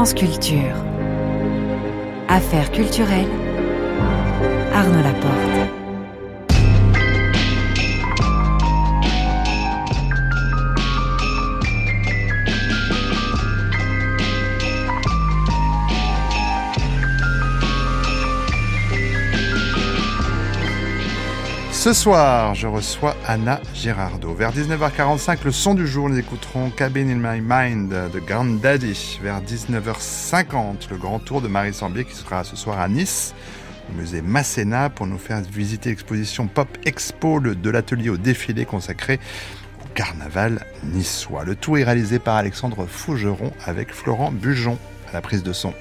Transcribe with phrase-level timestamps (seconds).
[0.00, 0.76] France Culture.
[2.26, 3.28] Affaires culturelles.
[4.72, 5.79] Arnaud Laporte.
[21.80, 24.34] Ce soir, je reçois Anna Girardot.
[24.34, 29.18] Vers 19h45, le son du jour, nous écouterons Cabin in My Mind de Daddy.
[29.22, 33.34] Vers 19h50, le grand tour de Marie Sambier qui sera ce soir à Nice,
[33.88, 39.18] au musée Masséna, pour nous faire visiter l'exposition Pop Expo de l'atelier au défilé consacré
[39.82, 41.44] au carnaval niçois.
[41.44, 44.76] Le tout est réalisé par Alexandre Fougeron avec Florent Bujon
[45.08, 45.72] à la prise de son.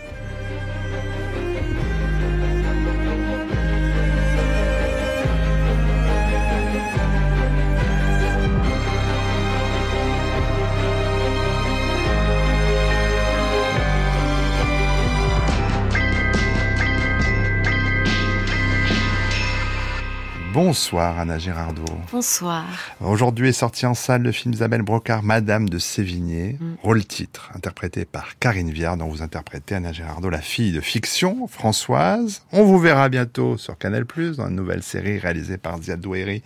[20.61, 21.85] Bonsoir Anna Girardot.
[22.11, 22.65] Bonsoir.
[22.99, 26.75] Aujourd'hui est sorti en salle le film Isabelle Brocard, Madame de Sévigné, mm.
[26.83, 31.47] rôle titre, interprété par Karine Viard, dont vous interprétez Anna Girardot, la fille de fiction,
[31.47, 32.41] Françoise.
[32.51, 34.03] On vous verra bientôt sur Canal+,
[34.35, 36.43] dans une nouvelle série réalisée par Ziad Douéry,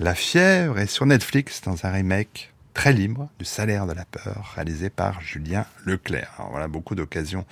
[0.00, 4.52] La Fièvre, et sur Netflix, dans un remake très libre du salaire de la peur,
[4.54, 6.30] réalisé par Julien Leclerc.
[6.36, 7.46] Alors voilà, beaucoup d'occasions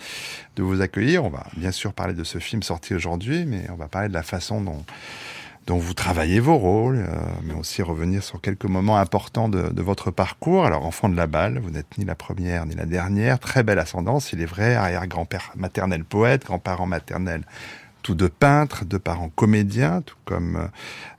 [0.56, 1.24] de vous accueillir.
[1.24, 4.14] On va bien sûr parler de ce film sorti aujourd'hui, mais on va parler de
[4.14, 4.84] la façon dont
[5.67, 9.83] dont vous travaillez vos rôles, euh, mais aussi revenir sur quelques moments importants de, de,
[9.83, 10.67] votre parcours.
[10.67, 13.39] Alors, enfant de la balle, vous n'êtes ni la première ni la dernière.
[13.39, 14.75] Très belle ascendance, il est vrai.
[14.75, 17.42] Arrière-grand-père maternel poète, grand-parent maternel
[18.05, 20.67] tous deux peintres, deux parents comédiens, tout comme euh,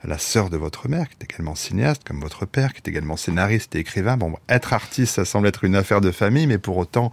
[0.04, 3.16] la sœur de votre mère, qui est également cinéaste, comme votre père, qui est également
[3.16, 4.16] scénariste et écrivain.
[4.16, 7.10] Bon, être artiste, ça semble être une affaire de famille, mais pour autant,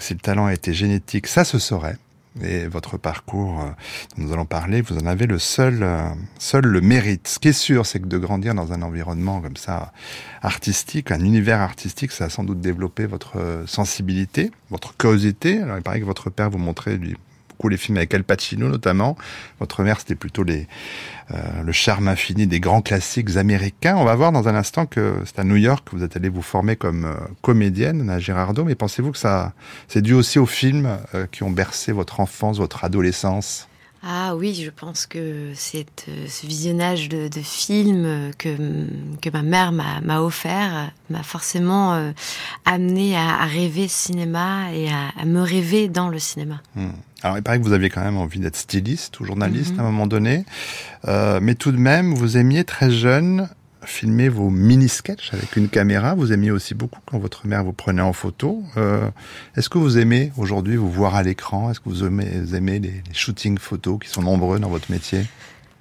[0.00, 1.96] si le talent était génétique, ça se saurait
[2.42, 3.68] et votre parcours euh,
[4.16, 7.28] dont nous allons parler, vous en avez le seul, euh, seul le mérite.
[7.28, 9.92] Ce qui est sûr, c'est que de grandir dans un environnement comme ça
[10.42, 15.60] artistique, un univers artistique, ça a sans doute développé votre euh, sensibilité, votre curiosité.
[15.60, 16.98] Alors il paraît que votre père vous montrait
[17.66, 19.16] lui les films avec Al Pacino notamment.
[19.60, 23.96] Votre mère, c'était plutôt euh, le charme infini des grands classiques américains.
[23.96, 26.28] On va voir dans un instant que c'est à New York que vous êtes allé
[26.28, 28.64] vous former comme euh, comédienne, à Gérardo.
[28.64, 29.52] Mais pensez-vous que ça,
[29.88, 33.68] c'est dû aussi aux films euh, qui ont bercé votre enfance, votre adolescence?
[34.02, 38.56] Ah oui, je pense que c'est ce visionnage de, de films que,
[39.20, 42.12] que ma mère m'a offert m'a forcément
[42.64, 46.60] amené à, rêver cinéma et à, me rêver dans le cinéma.
[46.76, 46.90] Hmm.
[47.22, 49.80] Alors, il paraît que vous aviez quand même envie d'être styliste ou journaliste mhm.
[49.80, 50.44] à un moment donné,
[51.08, 53.48] euh, mais tout de même, vous aimiez très jeune
[53.88, 56.14] filmer vos mini-sketchs avec une caméra.
[56.14, 58.62] Vous aimiez aussi beaucoup quand votre mère vous prenait en photo.
[58.76, 59.08] Euh,
[59.56, 61.70] Est-ce que vous aimez aujourd'hui vous voir à l'écran?
[61.70, 65.24] Est-ce que vous aimez, les, shootings photos qui sont nombreux dans votre métier?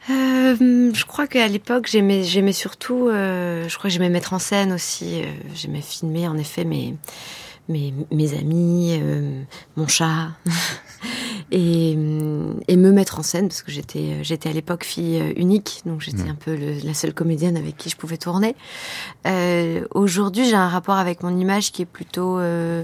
[0.10, 2.24] Euh, je crois qu'à l'époque, j'aimais,
[2.54, 5.24] surtout, euh, je crois que j'aimais mettre en scène aussi.
[5.54, 6.96] J'aimais filmer, en effet, mes,
[7.68, 9.00] mes, amis,
[9.76, 10.30] mon chat.
[11.52, 16.02] et, et, me mettre en scène parce que j'étais j'étais à l'époque fille unique donc
[16.02, 16.30] j'étais mmh.
[16.30, 18.56] un peu la seule comédienne avec qui je pouvais tourner
[19.26, 22.84] euh, aujourd'hui j'ai un rapport avec mon image qui est plutôt euh,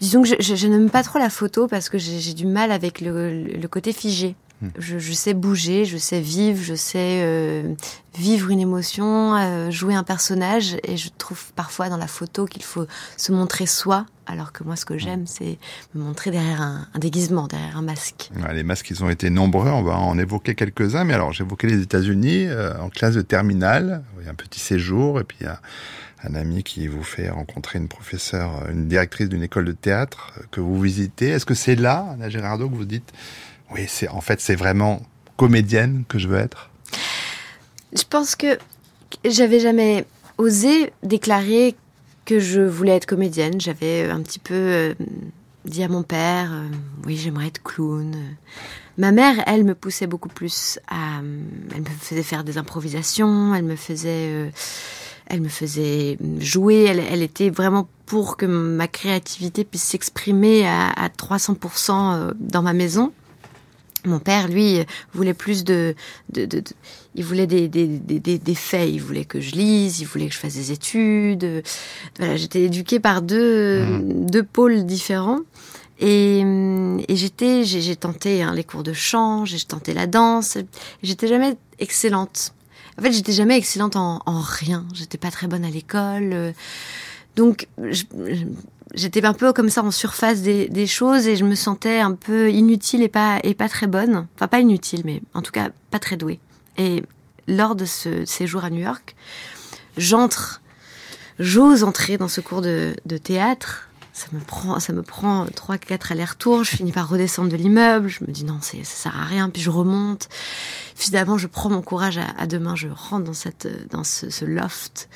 [0.00, 2.72] disons que je, je, je n'aime pas trop la photo parce que j'ai du mal
[2.72, 4.70] avec le, le côté figé Hmm.
[4.76, 7.74] Je, je, sais bouger, je sais vivre, je sais euh,
[8.16, 10.76] vivre une émotion, euh, jouer un personnage.
[10.82, 12.86] Et je trouve parfois dans la photo qu'il faut
[13.16, 15.58] se montrer soi, alors que moi, ce que j'aime, c'est
[15.94, 18.30] me montrer derrière un, un, déguisement, derrière un masque.
[18.52, 19.70] les masques, ils ont été nombreux.
[19.70, 21.04] On va en évoquer quelques-uns.
[21.04, 24.02] Mais alors, j'évoquais les États-Unis euh, en classe de terminale.
[24.20, 25.60] Il y a un petit séjour et puis il y a
[26.24, 30.60] un ami qui vous fait rencontrer une professeure, une directrice d'une école de théâtre que
[30.60, 31.30] vous visitez.
[31.30, 33.12] Est-ce que c'est là, Anna Gérardo, que vous dites
[33.70, 35.02] oui, c'est en fait c'est vraiment
[35.36, 36.70] comédienne que je veux être?
[37.92, 38.58] Je pense que
[39.24, 40.06] j'avais jamais
[40.38, 41.74] osé déclarer
[42.28, 43.58] que je voulais être comédienne.
[43.58, 44.94] J'avais un petit peu euh,
[45.64, 46.66] dit à mon père, euh,
[47.06, 48.14] oui, j'aimerais être clown.
[48.98, 51.20] Ma mère, elle, me poussait beaucoup plus à,
[51.74, 54.50] elle me faisait faire des improvisations, elle me faisait, euh,
[55.26, 56.84] elle me faisait jouer.
[56.84, 62.74] Elle, elle, était vraiment pour que ma créativité puisse s'exprimer à, à 300% dans ma
[62.74, 63.10] maison.
[64.08, 64.80] Mon père, lui,
[65.12, 65.94] voulait plus de,
[66.32, 66.64] de, de, de
[67.14, 68.88] il voulait des, des, des, des, faits.
[68.90, 71.62] Il voulait que je lise, il voulait que je fasse des études.
[72.18, 74.30] Voilà, j'étais éduquée par deux, mmh.
[74.30, 75.40] deux pôles différents.
[76.00, 76.40] Et,
[77.08, 80.58] et j'étais, j'ai tenté hein, les cours de chant, j'ai tenté la danse.
[81.02, 82.54] J'étais jamais excellente.
[82.98, 84.86] En fait, j'étais jamais excellente en, en rien.
[84.94, 86.54] J'étais pas très bonne à l'école.
[87.36, 87.68] Donc,
[88.94, 92.50] j'étais un peu comme ça en surface des, choses et je me sentais un peu
[92.50, 94.26] inutile et pas, et pas très bonne.
[94.34, 96.40] Enfin, pas inutile, mais en tout cas pas très douée.
[96.76, 97.02] Et
[97.46, 99.16] lors de ce séjour à New York,
[99.96, 100.60] j'entre,
[101.38, 103.88] j'ose entrer dans ce cours de, de théâtre
[104.18, 106.64] ça me prend, ça me prend trois, quatre allers-retours.
[106.64, 108.08] Je finis par redescendre de l'immeuble.
[108.08, 109.48] Je me dis non, ça sert à rien.
[109.48, 110.28] Puis je remonte.
[110.96, 112.74] Finalement, je prends mon courage à, deux mains.
[112.74, 115.08] Je rentre dans cette, dans ce, loft.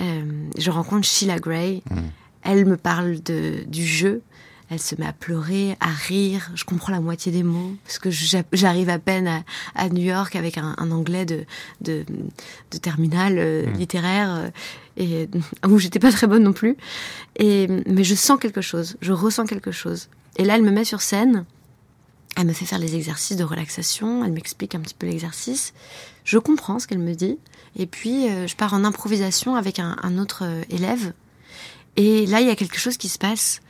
[0.00, 0.24] Euh,
[0.58, 1.84] je rencontre Sheila Gray.
[1.88, 2.00] Mmh.
[2.42, 4.22] Elle me parle de, du jeu.
[4.70, 6.50] Elle se met à pleurer, à rire.
[6.54, 9.42] Je comprends la moitié des mots parce que j'arrive à peine
[9.74, 11.44] à, New York avec un, anglais de,
[11.80, 12.04] de,
[12.70, 13.72] de terminale euh, mmh.
[13.72, 14.50] littéraire euh,
[14.98, 15.28] et
[15.66, 16.76] où j'étais pas très bonne non plus.
[17.36, 20.08] Et mais je sens quelque chose, je ressens quelque chose.
[20.36, 21.46] Et là, elle me met sur scène.
[22.36, 24.22] Elle me fait faire les exercices de relaxation.
[24.22, 25.72] Elle m'explique un petit peu l'exercice.
[26.24, 27.38] Je comprends ce qu'elle me dit.
[27.74, 31.14] Et puis, euh, je pars en improvisation avec un, un autre élève.
[31.98, 33.60] Et là, il y a quelque chose qui se passe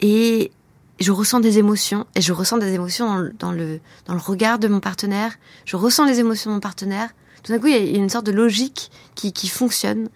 [0.00, 0.52] et
[1.00, 3.06] je ressens des émotions, et je ressens des émotions
[3.38, 5.32] dans le, dans le, regard de mon partenaire,
[5.64, 7.08] je ressens les émotions de mon partenaire.
[7.42, 10.10] Tout d'un coup, il y a une sorte de logique qui, qui fonctionne.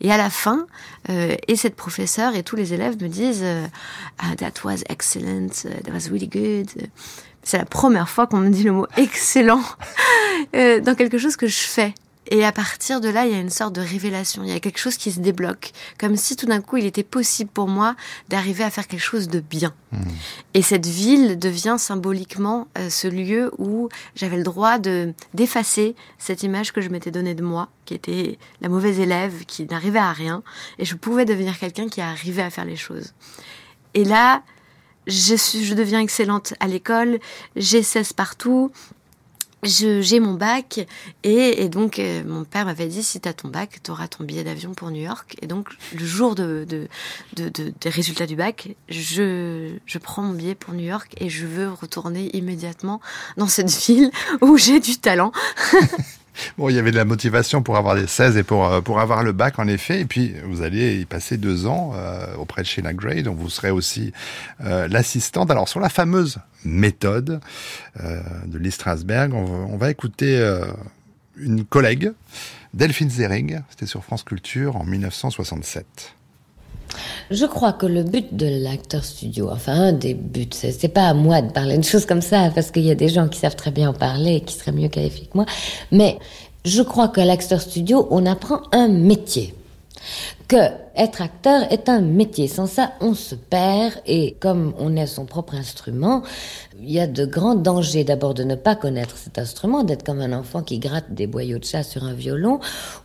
[0.00, 0.66] Et à la fin,
[1.10, 3.66] euh, et cette professeure et tous les élèves me disent euh,
[4.18, 6.70] ah, That was excellent, uh, that was really good.
[7.42, 9.62] C'est la première fois qu'on me dit le mot excellent
[10.56, 11.94] euh, dans quelque chose que je fais.
[12.30, 14.60] Et à partir de là, il y a une sorte de révélation, il y a
[14.60, 17.96] quelque chose qui se débloque, comme si tout d'un coup, il était possible pour moi
[18.28, 19.74] d'arriver à faire quelque chose de bien.
[19.92, 20.02] Hmm.
[20.52, 26.42] Et cette ville devient symboliquement euh, ce lieu où j'avais le droit de d'effacer cette
[26.42, 30.12] image que je m'étais donnée de moi, qui était la mauvaise élève, qui n'arrivait à
[30.12, 30.42] rien,
[30.78, 33.14] et je pouvais devenir quelqu'un qui arrivait à faire les choses.
[33.94, 34.42] Et là,
[35.06, 37.18] je, suis, je deviens excellente à l'école,
[37.56, 38.70] j'ai 16 partout,
[39.62, 40.86] j'ai mon bac
[41.24, 44.24] et, donc euh, mon père m'avait dit si tu as ton bac, tu auras ton
[44.24, 45.36] billet d'avion pour New York.
[45.42, 46.88] Et donc le jour de, de,
[47.36, 51.46] de, des résultats du bac, je, je prends mon billet pour New York et je
[51.46, 53.00] veux retourner immédiatement
[53.36, 54.10] dans cette ville
[54.40, 55.32] où j'ai du talent.
[56.56, 59.00] Bon, il y avait de la motivation pour avoir des 16 et pour, euh, pour
[59.00, 60.00] avoir le bac, en effet.
[60.00, 63.70] Et puis, vous allez y passer deux ans euh, auprès de Sheila Gray, vous serez
[63.70, 64.12] aussi
[64.64, 65.50] euh, l'assistante.
[65.50, 67.40] Alors, sur la fameuse méthode
[68.00, 70.44] de Lee Strasberg, on, va écouter
[71.36, 72.12] une collègue,
[72.74, 75.86] Delphine Zering, c'était sur France Culture en 1967.
[77.30, 81.14] Je crois que le but de l'acteur studio, enfin un des buts, c'est pas à
[81.14, 83.56] moi de parler de choses comme ça, parce qu'il y a des gens qui savent
[83.56, 85.46] très bien en parler et qui seraient mieux qualifiés que moi,
[85.92, 86.18] mais
[86.64, 89.54] je crois qu'à l'acteur studio, on apprend un métier
[90.48, 90.56] que
[90.96, 92.48] être acteur est un métier.
[92.48, 96.22] Sans ça, on se perd et comme on est son propre instrument,
[96.80, 100.20] il y a de grands dangers d'abord de ne pas connaître cet instrument, d'être comme
[100.20, 102.60] un enfant qui gratte des boyaux de chat sur un violon,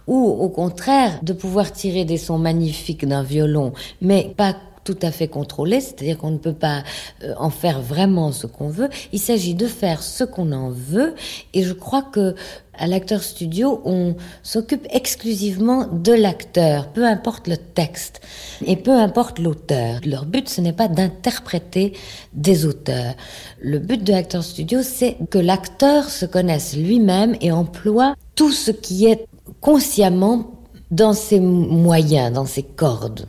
[0.08, 5.12] ou au contraire de pouvoir tirer des sons magnifiques d'un violon, mais pas tout à
[5.12, 6.84] fait contrôlé, c'est-à-dire qu'on ne peut pas
[7.24, 8.90] euh, en faire vraiment ce qu'on veut.
[9.12, 11.16] Il s'agit de faire ce qu'on en veut,
[11.54, 12.36] et je crois que
[12.76, 18.22] à l'acteur studio, on s'occupe exclusivement de l'acteur, peu importe le texte
[18.66, 20.00] et peu importe l'auteur.
[20.06, 21.94] Leur but, ce n'est pas d'interpréter
[22.34, 23.14] des auteurs.
[23.62, 28.72] Le but de l'acteur studio, c'est que l'acteur se connaisse lui-même et emploie tout ce
[28.72, 29.28] qui est
[29.62, 30.52] consciemment
[30.90, 33.28] dans ses moyens, dans ses cordes.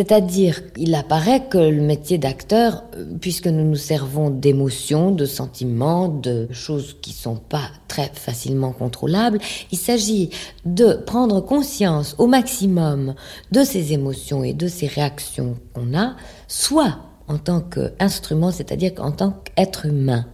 [0.00, 6.08] C'est-à-dire qu'il apparaît que le métier d'acteur, euh, puisque nous nous servons d'émotions, de sentiments,
[6.08, 9.38] de choses qui sont pas très facilement contrôlables,
[9.70, 10.30] il s'agit
[10.64, 13.14] de prendre conscience au maximum
[13.52, 16.16] de ces émotions et de ces réactions qu'on a,
[16.48, 16.96] soit
[17.28, 20.24] en tant qu'instrument, c'est-à-dire en tant qu'être humain.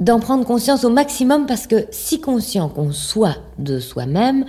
[0.00, 4.46] D'en prendre conscience au maximum parce que si conscient qu'on soit de soi-même,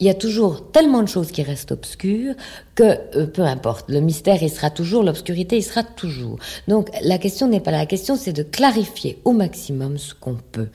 [0.00, 2.34] il y a toujours tellement de choses qui restent obscures
[2.74, 6.38] que euh, peu importe, le mystère il sera toujours, l'obscurité il sera toujours.
[6.68, 10.36] Donc la question n'est pas là, la question c'est de clarifier au maximum ce qu'on
[10.52, 10.68] peut.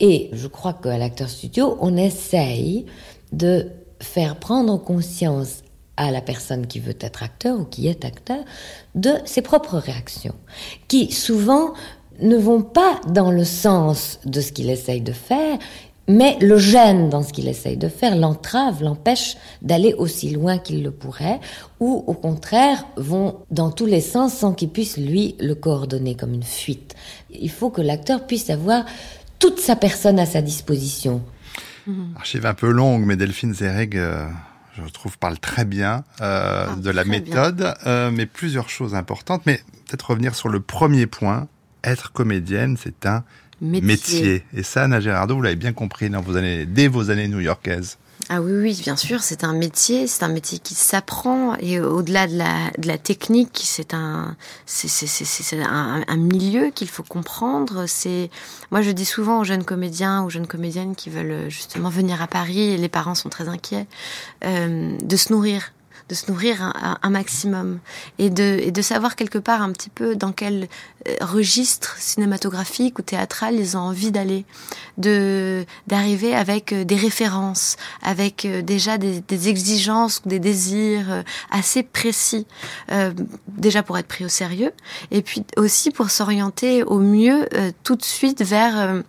[0.00, 2.86] Et je crois qu'à l'acteur studio, on essaye
[3.32, 3.66] de
[4.00, 5.62] faire prendre conscience
[5.96, 8.42] à la personne qui veut être acteur ou qui est acteur
[8.94, 10.34] de ses propres réactions,
[10.88, 11.74] qui souvent
[12.22, 15.58] ne vont pas dans le sens de ce qu'il essaye de faire,
[16.10, 20.82] mais le gêne dans ce qu'il essaye de faire, l'entrave, l'empêche d'aller aussi loin qu'il
[20.82, 21.38] le pourrait,
[21.78, 26.34] ou au contraire vont dans tous les sens sans qu'il puisse lui le coordonner comme
[26.34, 26.96] une fuite.
[27.30, 28.84] Il faut que l'acteur puisse avoir
[29.38, 31.22] toute sa personne à sa disposition.
[31.86, 32.14] Mhm.
[32.16, 34.28] Archive un peu longue, mais Delphine Zereg, euh,
[34.74, 39.42] je trouve, parle très bien euh, ah, de la méthode, euh, mais plusieurs choses importantes.
[39.46, 41.46] Mais peut-être revenir sur le premier point.
[41.84, 43.22] Être comédienne, c'est un
[43.60, 44.44] métier.
[44.54, 47.98] Et ça, Anna Gérardo, vous l'avez bien compris dans vos années, dès vos années new-yorkaises.
[48.32, 52.28] Ah oui, oui, bien sûr, c'est un métier, c'est un métier qui s'apprend et au-delà
[52.28, 54.36] de la, de la technique, c'est un,
[54.66, 57.86] c'est un, un, milieu qu'il faut comprendre.
[57.88, 58.30] C'est,
[58.70, 62.28] moi, je dis souvent aux jeunes comédiens, aux jeunes comédiennes qui veulent justement venir à
[62.28, 63.86] Paris, et les parents sont très inquiets,
[64.44, 65.72] euh, de se nourrir
[66.10, 67.78] de se nourrir un, maximum.
[68.18, 70.68] Et de, et de savoir quelque part un petit peu dans quel
[71.08, 74.44] euh, registre cinématographique ou théâtral ils ont envie d'aller,
[74.98, 81.82] de d'arriver avec euh, des références, avec euh, déjà des, exigences ou des désirs assez
[81.82, 82.46] précis,
[83.48, 84.72] déjà pour être pris au sérieux,
[85.10, 87.48] et puis aussi pour s'orienter au mieux
[87.84, 89.02] tout de suite vers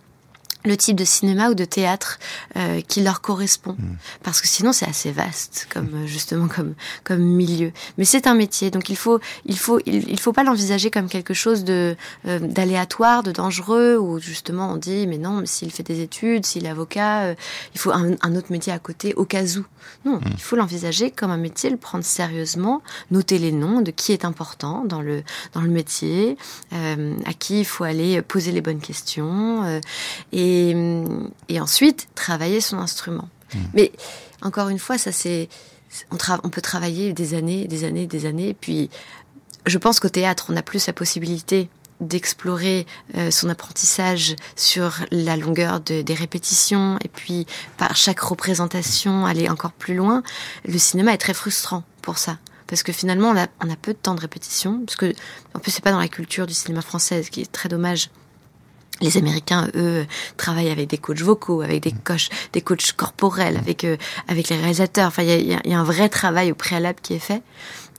[0.64, 2.18] le type de cinéma ou de théâtre
[2.56, 3.96] euh, qui leur correspond mm.
[4.22, 6.06] parce que sinon c'est assez vaste comme mm.
[6.06, 10.20] justement comme comme milieu mais c'est un métier donc il faut il faut il, il
[10.20, 15.06] faut pas l'envisager comme quelque chose de euh, d'aléatoire de dangereux ou justement on dit
[15.06, 17.34] mais non s'il fait des études s'il est avocat euh,
[17.74, 19.64] il faut un, un, autre métier à côté au cas où
[20.04, 20.22] non mm.
[20.32, 24.24] il faut l'envisager comme un métier le prendre sérieusement noter les noms de qui est
[24.24, 25.22] important dans le
[25.54, 26.36] dans le métier
[26.72, 29.80] euh, à qui il faut aller poser les bonnes questions euh,
[30.52, 30.76] et
[31.48, 33.28] et, ensuite travailler son instrument.
[33.54, 33.58] Mmh.
[33.74, 33.92] Mais
[34.42, 35.48] encore une fois, ça c'est
[36.10, 38.50] on, on, peut travailler des années, des années, des années.
[38.50, 38.90] Et puis,
[39.66, 41.68] je pense qu'au théâtre, on a plus la possibilité
[42.00, 47.46] d'explorer euh, son apprentissage sur la longueur de, des répétitions et puis
[47.78, 50.22] par chaque représentation aller encore plus loin.
[50.64, 53.92] Le cinéma est très frustrant pour ça parce que finalement on a, on a peu
[53.92, 55.14] de temps de répétition parce que
[55.54, 58.10] en plus c'est pas dans la culture du cinéma français ce qui est très dommage
[59.02, 60.06] les Américains, eux,
[60.36, 63.96] travaillent avec des coachs vocaux, avec des coachs, des coachs corporels, avec euh,
[64.28, 65.08] avec les réalisateurs.
[65.08, 67.42] Enfin, il y a, y a, un vrai travail au préalable qui est fait.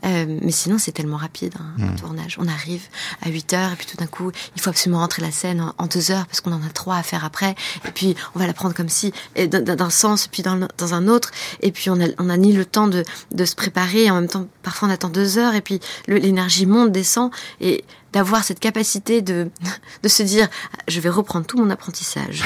[0.05, 1.83] Euh, mais sinon, c'est tellement rapide, hein, mmh.
[1.83, 2.37] un tournage.
[2.39, 2.83] On arrive
[3.21, 5.73] à 8 heures et puis tout d'un coup, il faut absolument rentrer la scène en,
[5.77, 7.55] en 2 heures parce qu'on en a trois à faire après.
[7.87, 11.31] Et puis, on va la prendre comme si, d'un sens, puis dans, dans, un autre.
[11.61, 14.05] Et puis, on a, on a ni le temps de, de se préparer.
[14.05, 17.31] Et en même temps, parfois, on attend 2 heures et puis l'énergie monte, descend.
[17.61, 19.49] Et d'avoir cette capacité de,
[20.03, 20.47] de se dire
[20.87, 22.43] je vais reprendre tout mon apprentissage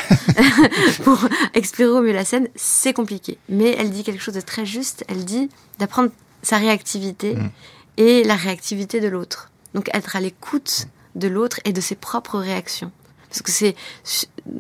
[1.03, 1.19] pour
[1.53, 3.38] explorer au mieux la scène, c'est compliqué.
[3.50, 6.09] Mais elle dit quelque chose de très juste, elle dit d'apprendre
[6.41, 7.50] sa réactivité mmh.
[7.97, 9.51] et la réactivité de l'autre.
[9.74, 12.91] Donc être à l'écoute de l'autre et de ses propres réactions.
[13.29, 13.75] Parce que c'est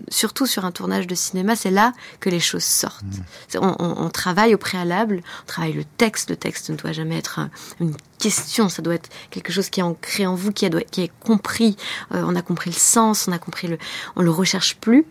[0.09, 3.03] surtout sur un tournage de cinéma, c'est là que les choses sortent.
[3.03, 3.57] Mmh.
[3.59, 6.29] On, on, on, travaille au préalable, on travaille le texte.
[6.29, 9.79] Le texte ne doit jamais être un, une question, ça doit être quelque chose qui
[9.79, 11.77] est ancré en vous, qui, a, qui est compris.
[12.13, 13.77] Euh, on a compris le sens, on a compris le,
[14.15, 15.05] on le recherche plus.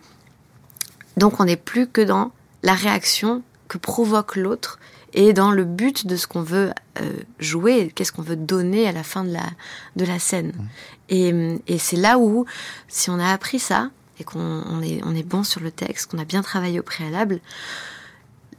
[1.15, 2.31] Donc on n'est plus que dans
[2.63, 4.79] la réaction que provoque l'autre
[5.13, 8.91] et dans le but de ce qu'on veut euh, jouer, qu'est-ce qu'on veut donner à
[8.91, 9.45] la fin de la,
[9.95, 10.49] de la scène.
[10.49, 10.67] Mmh.
[11.09, 12.45] Et, et c'est là où,
[12.87, 13.89] si on a appris ça,
[14.19, 16.83] et qu'on on est, on est bon sur le texte, qu'on a bien travaillé au
[16.83, 17.39] préalable,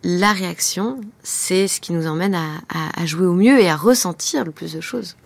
[0.05, 4.53] la réaction, c'est ce qui nous emmène à, jouer au mieux et à ressentir le
[4.53, 5.17] plus de choses.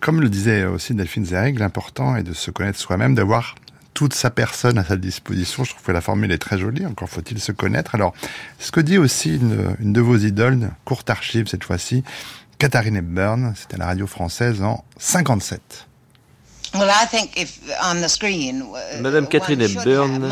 [0.00, 3.54] Comme le disait aussi Delphine Zereg, l'important est de se connaître soi-même, d'avoir
[3.92, 5.64] toute sa personne à sa disposition.
[5.64, 7.94] Je trouve que la formule est très jolie, encore faut-il se connaître.
[7.94, 8.14] Alors,
[8.58, 12.02] ce que dit aussi une, de vos idoles, courte archive cette fois-ci,
[12.58, 15.89] Katharine Hepburn, c'était la radio française en 57.
[19.00, 20.30] Madame Catherine Hepburn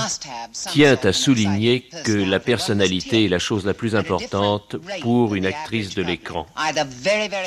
[0.70, 5.94] tient à souligner que la personnalité est la chose la plus importante pour une actrice
[5.94, 6.46] de l'écran.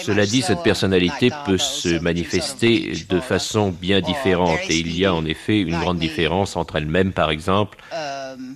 [0.04, 4.60] Cela dit, cette personnalité peut se manifester de façon bien différente.
[4.70, 7.78] Et il y a en effet une grande différence entre elle-même, par exemple,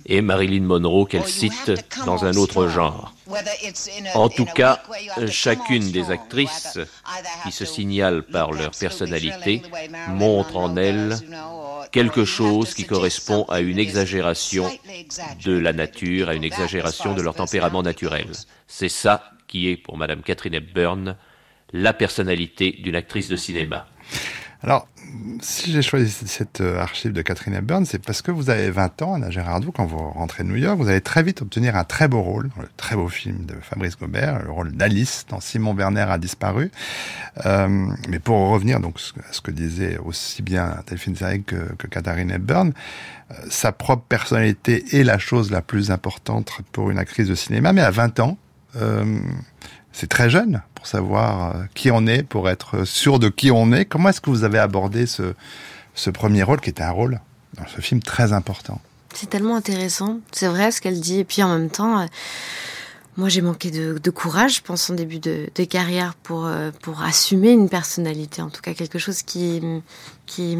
[0.04, 1.72] et Marilyn Monroe qu'elle cite
[2.04, 3.15] dans un autre genre.
[4.14, 4.82] En tout cas,
[5.28, 6.78] chacune des actrices
[7.42, 9.62] qui se signalent par leur personnalité
[10.08, 11.16] montre en elles
[11.90, 14.70] quelque chose qui correspond à une exagération
[15.44, 18.26] de la nature, à une exagération de leur tempérament naturel.
[18.66, 21.16] C'est ça qui est, pour Madame Catherine Hepburn,
[21.72, 23.86] la personnalité d'une actrice de cinéma.
[24.62, 24.88] Alors,
[25.40, 29.02] si j'ai choisi cette euh, archive de Catherine Hepburn, c'est parce que vous avez 20
[29.02, 31.84] ans, Anna Gérardou, quand vous rentrez de New York, vous allez très vite obtenir un
[31.84, 35.74] très beau rôle, le très beau film de Fabrice Gobert, le rôle d'Alice dans Simon
[35.74, 36.70] Werner a disparu.
[37.44, 38.98] Euh, mais pour revenir donc
[39.28, 42.72] à ce que disait aussi bien Delphine Zereg que, Catherine Hepburn,
[43.30, 47.72] euh, sa propre personnalité est la chose la plus importante pour une actrice de cinéma,
[47.72, 48.38] mais à 20 ans,
[49.96, 53.72] c'est très jeune pour savoir euh, qui on est, pour être sûr de qui on
[53.72, 53.86] est.
[53.86, 55.32] Comment est-ce que vous avez abordé ce,
[55.94, 57.20] ce premier rôle qui était un rôle
[57.54, 58.78] dans ce film très important?
[59.14, 61.20] C'est tellement intéressant, c'est vrai ce qu'elle dit.
[61.20, 62.06] Et puis en même temps, euh,
[63.16, 67.02] moi j'ai manqué de, courage, je pense, en début de, de carrière pour, euh, pour
[67.02, 69.62] assumer une personnalité, en tout cas quelque chose qui,
[70.26, 70.58] qui,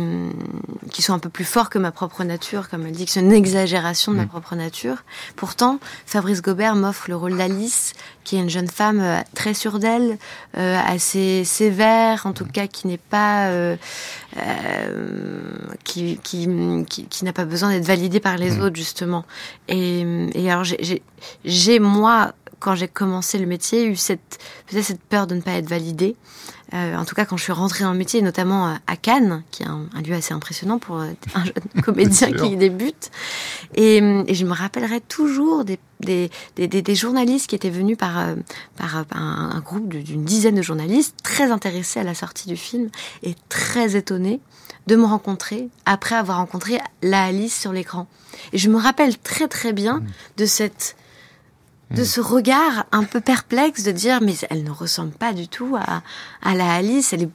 [0.91, 3.21] qui sont un peu plus forts que ma propre nature, comme elle dit, que c'est
[3.21, 4.29] une exagération de ma mm.
[4.29, 4.99] propre nature.
[5.35, 7.93] Pourtant, Fabrice Gobert m'offre le rôle d'Alice,
[8.25, 10.19] qui est une jeune femme euh, très sûre d'elle,
[10.57, 13.77] euh, assez sévère, en tout cas qui n'est pas, euh,
[15.85, 16.49] qui, qui,
[16.89, 18.63] qui, n'a pas besoin d'être validée par les mm.
[18.63, 19.25] autres justement.
[19.69, 20.05] Et,
[20.35, 20.65] et alors
[21.45, 25.53] j'ai moi quand j'ai commencé le métier, eu cette peut-être cette peur de ne pas
[25.53, 26.17] être validée.
[26.75, 29.43] Euh, en tout cas, quand je suis rentrée dans le métier, notamment euh, à Cannes,
[29.51, 31.55] qui est un, lieu assez impressionnant pour euh, un jeune
[31.85, 33.11] comédien qui débute.
[33.75, 38.35] Et, et, je me rappellerai toujours des, des, des, des, journalistes qui étaient venus par,
[38.77, 42.91] par, un, un, groupe d'une dizaine de journalistes, très intéressés à la sortie du film
[43.23, 44.41] et très étonnés
[44.87, 48.07] de me rencontrer après avoir rencontré la Alice sur l'écran.
[48.53, 50.07] Et je me rappelle très très bien mmh.
[50.39, 50.97] de cette
[51.91, 55.77] de ce regard un peu perplexe de dire mais elle ne ressemble pas du tout
[55.79, 56.03] à,
[56.43, 57.31] à la Alice, elle est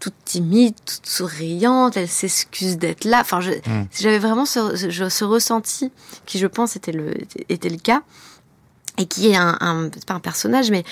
[0.00, 3.20] toute timide, toute souriante, elle s'excuse d'être là.
[3.20, 3.86] Enfin, hmm.
[3.98, 5.90] j'avais vraiment ce, ce, ressenti
[6.26, 7.14] qui, je pense, était le,
[7.48, 8.02] était le cas
[8.98, 10.84] et qui est un, un pas un personnage, mais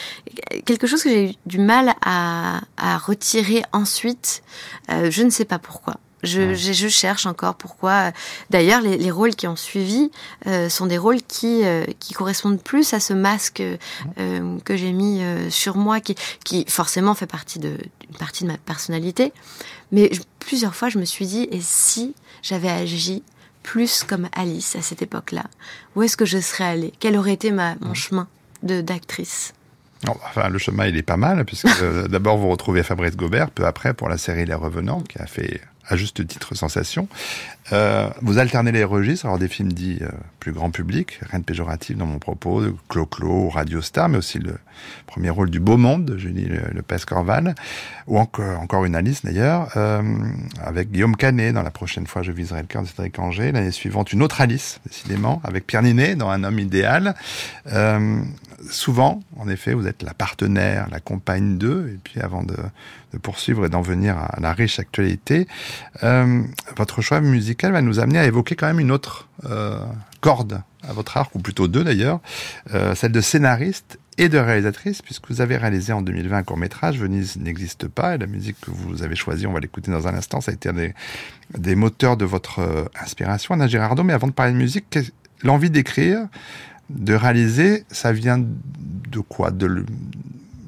[0.65, 4.43] quelque chose que j'ai eu du mal à, à retirer ensuite.
[4.91, 5.97] Euh, je ne sais pas pourquoi.
[6.25, 8.13] Je, je, cherche encore pourquoi.
[8.51, 10.11] D'ailleurs, les, les, rôles qui ont suivi
[10.47, 13.63] euh, sont des rôles qui, euh, qui correspondent plus à ce masque
[14.19, 16.15] euh, que j'ai mis sur moi, qui,
[16.45, 17.79] qui forcément fait partie de
[18.09, 19.33] une partie de ma personnalité.
[19.93, 23.23] Mais plusieurs fois, je me suis dit, et si j'avais agi
[23.63, 25.45] plus comme Alice à cette époque-là
[25.97, 26.93] Où est-ce que je serais allée?
[27.01, 28.29] Quel aurait été ma, mon chemin
[28.63, 29.55] de d'actrice?
[30.07, 31.67] Enfin, le chemin, il est pas mal, puisque
[32.09, 35.61] d'abord, vous retrouvez Fabrice Gobert, peu après, pour la série Les Revenants, qui a fait
[35.89, 37.09] à juste titre sensation.
[37.73, 41.45] Euh, vous alternez les registres, alors des films dits euh, plus grand public, rien de
[41.45, 44.57] péjoratif dans mon propos, de Clo-Clo, Radio Star, mais aussi le
[45.07, 47.55] premier rôle du Beau Monde de Julie Lepes-Corval,
[48.07, 50.03] ou encore, encore une Alice d'ailleurs, euh,
[50.63, 53.71] avec Guillaume Canet dans La prochaine fois je viserai le cœur de Cédric Angers, l'année
[53.71, 57.15] suivante une autre Alice, décidément, avec Pierre Ninet dans Un homme idéal.
[58.71, 62.57] Souvent, en effet, vous êtes la partenaire, la compagne d'eux, et puis avant de,
[63.23, 65.47] poursuivre et d'en venir à la riche actualité,
[66.03, 66.43] euh,
[66.77, 69.79] votre choix musical va nous amener à évoquer quand même une autre euh,
[70.21, 72.21] corde à votre arc, ou plutôt deux d'ailleurs,
[72.75, 76.99] euh, celle de scénariste et de réalisatrice, puisque vous avez réalisé en 2020 un court-métrage,
[76.99, 80.15] Venise n'existe pas, et la musique que vous avez choisie, on va l'écouter dans un
[80.15, 80.75] instant, ça a été un
[81.59, 84.99] des, moteurs de votre inspiration, Anna Girardot, mais avant de parler de musique,
[85.43, 86.29] l'envie d'écrire,
[86.95, 89.51] de réaliser, ça vient de quoi?
[89.51, 89.85] De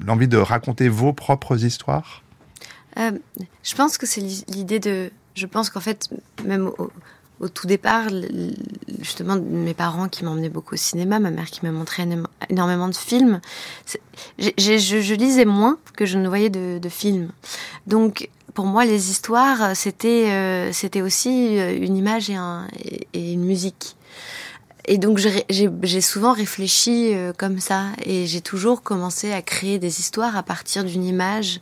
[0.05, 2.23] l'envie de raconter vos propres histoires?
[2.97, 3.11] Euh,
[3.63, 5.11] je pense que c'est l'idée de.
[5.35, 6.09] Je pense qu'en fait,
[6.45, 6.71] même
[7.39, 8.07] au, tout départ,
[8.99, 12.03] justement, mes parents qui m'emmenaient beaucoup au cinéma, ma mère qui m'a montré
[12.49, 13.39] énormément de films,
[14.39, 17.29] je, lisais moins que je ne voyais de, films.
[17.85, 20.71] Donc, pour moi, les histoires, c'était euh,
[21.03, 23.95] aussi euh, une image et une musique
[24.87, 29.99] et donc j'ai souvent réfléchi euh, comme ça et j'ai toujours commencé à créer des
[29.99, 31.59] histoires à partir d'une image.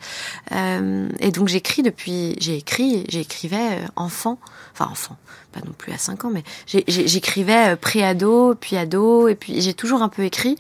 [0.52, 4.40] Euh, et donc j'écris depuis, j'ai écrit, j'écrivais euh, enfant,
[4.74, 5.18] enfin enfant,
[5.56, 9.74] pas non plus à 5 ans, mais j'écrivais euh, pré-ado, puis ado, et puis j'ai
[9.74, 10.58] toujours un peu écrit.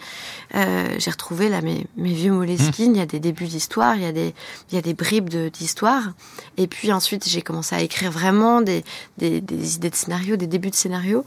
[0.55, 4.03] Euh, j'ai retrouvé là mes, mes vieux Moleskine, il y a des débuts d'histoire, il
[4.03, 4.33] y a des,
[4.71, 6.13] il y a des bribes d'histoire.
[6.57, 8.83] Et puis ensuite, j'ai commencé à écrire vraiment des,
[9.17, 11.25] des, des, idées de scénario, des débuts de scénario.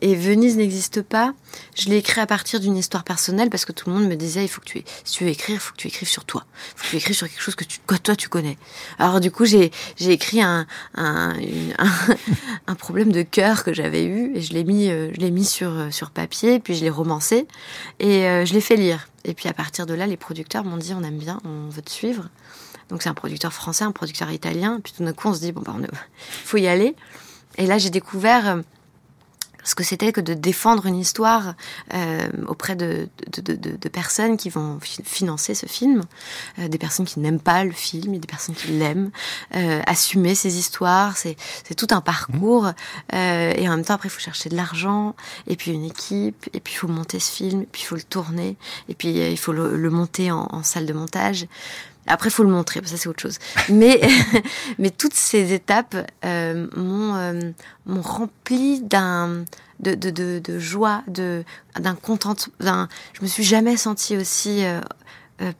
[0.00, 1.34] Et Venise n'existe pas.
[1.74, 4.44] Je l'ai écrit à partir d'une histoire personnelle parce que tout le monde me disait,
[4.44, 6.44] il faut que tu, si tu veux écrire, il faut que tu écrives sur toi.
[6.54, 7.64] Il faut que tu écrives sur quelque chose que,
[7.96, 8.56] toi tu connais.
[8.98, 10.66] Alors du coup, j'ai écrit un,
[10.96, 15.70] un, problème de cœur que j'avais eu et je l'ai mis, euh, je mis sur,
[15.70, 17.46] euh, sur papier, puis je l'ai romancé
[17.98, 19.08] et euh, je l'ai fait lire.
[19.24, 21.82] Et puis à partir de là, les producteurs m'ont dit on aime bien, on veut
[21.82, 22.28] te suivre.
[22.88, 24.80] Donc c'est un producteur français, un producteur italien.
[24.82, 25.74] Puis tout d'un coup, on se dit bon bah,
[26.44, 26.96] faut y aller.
[27.58, 28.58] Et là, j'ai découvert
[29.64, 31.54] ce que c'était que de défendre une histoire
[31.94, 36.02] euh, auprès de, de, de, de, personnes qui vont financer ce film,
[36.58, 39.10] euh, des personnes qui n'aiment pas le film et des personnes qui l'aiment,
[39.54, 41.36] euh, assumer ces histoires, c'est
[41.76, 42.72] tout un parcours,
[43.12, 45.14] euh, et en même temps après il faut chercher de l'argent,
[45.46, 47.96] et puis une équipe, et puis il faut monter ce film, et puis il faut
[47.96, 48.56] le tourner,
[48.88, 51.46] et puis il faut le, le monter en, en, salle de montage.
[52.06, 53.38] Après, il faut le montrer, ça c'est autre chose.
[53.68, 54.00] Mais,
[54.78, 57.52] mais toutes ces étapes euh, m'ont euh,
[57.86, 59.44] rempli d'un
[59.80, 61.44] de, de, de, de, joie, de
[61.78, 62.52] d'un contentement.
[62.60, 64.80] D'un, je me suis jamais sentie aussi euh,
[65.42, 65.52] euh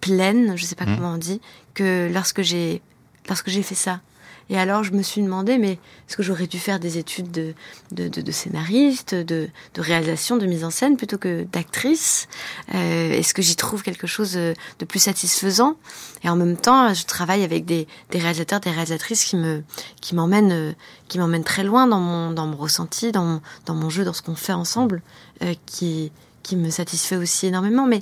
[0.00, 0.96] pleine, je sais pas mmh.
[0.96, 1.42] comment on dit,
[1.74, 2.80] que lorsque j'ai
[3.28, 4.00] lorsque j'ai fait ça.
[4.50, 7.54] Et alors je me suis demandé, mais est-ce que j'aurais dû faire des études de,
[7.92, 12.28] de, de, scénariste, de, de, réalisation, de mise en scène plutôt que d'actrice?
[12.74, 15.76] Euh, Est-ce que j'y trouve quelque chose de plus satisfaisant?
[16.24, 19.62] Et en même temps, je travaille avec des, des réalisateurs, des réalisatrices qui me
[20.00, 20.74] qui m'emmènent
[21.08, 24.34] qui très loin dans mon dans ressenti, dans mon, dans mon jeu, dans ce qu'on
[24.34, 25.02] fait ensemble,
[25.42, 27.86] euh, qui qui me satisfait aussi énormément.
[27.86, 28.00] Mais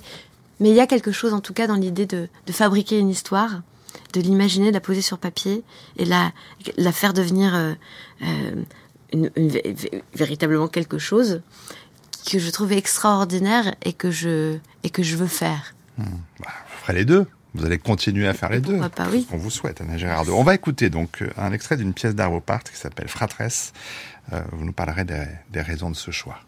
[0.61, 3.11] mais il y a quelque chose en tout cas dans l'idée de, de fabriquer une
[3.11, 3.61] histoire
[4.13, 5.63] de l'imaginer, de la poser sur papier
[5.97, 6.33] et la,
[6.77, 7.75] la faire devenir euh,
[8.23, 8.65] euh,
[9.13, 9.31] une,
[10.15, 11.43] véritablement quelque chose
[12.31, 15.75] que je trouve extraordinaire et que je, et que je veux faire.
[15.97, 16.05] Hmm.
[16.41, 17.27] Bah, vous ferez les deux.
[17.55, 18.79] Vous allez continuer à faire les deux.
[18.91, 19.27] Pas, oui.
[19.33, 20.35] On vous souhaite, Anna Gérardo.
[20.37, 23.73] On va écouter donc euh, un extrait d'une pièce d'Arvo Part qui s'appelle Fratresse.
[24.53, 26.39] vous nous parlerez des, des raisons de ce choix.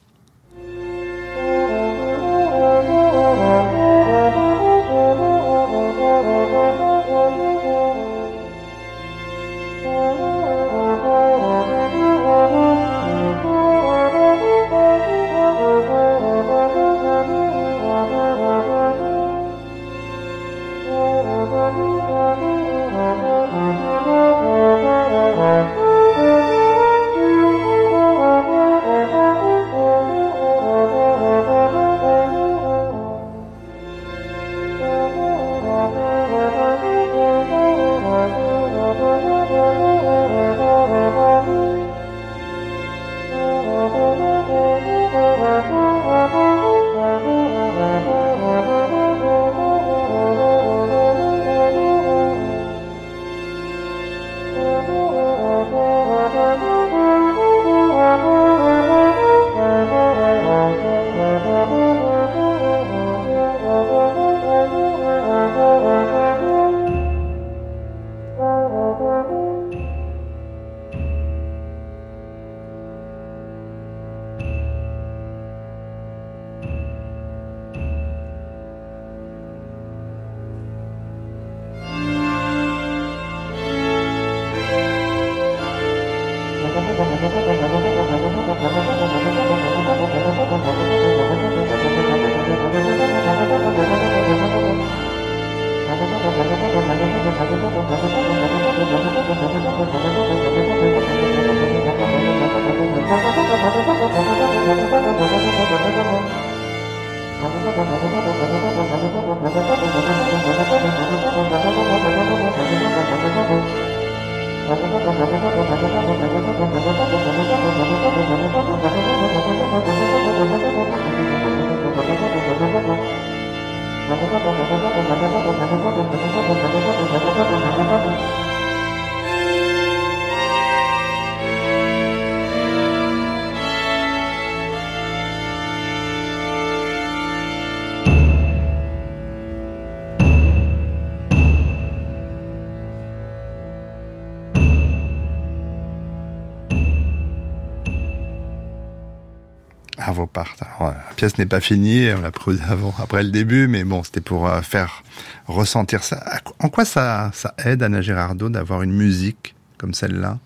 [151.20, 154.48] Pièce n'est pas finie, on l'a pris avant, après le début, mais bon, c'était pour
[154.48, 155.02] euh, faire
[155.48, 156.24] ressentir ça.
[156.60, 160.38] En quoi ça, ça aide Anna Girardot d'avoir une musique comme celle-là?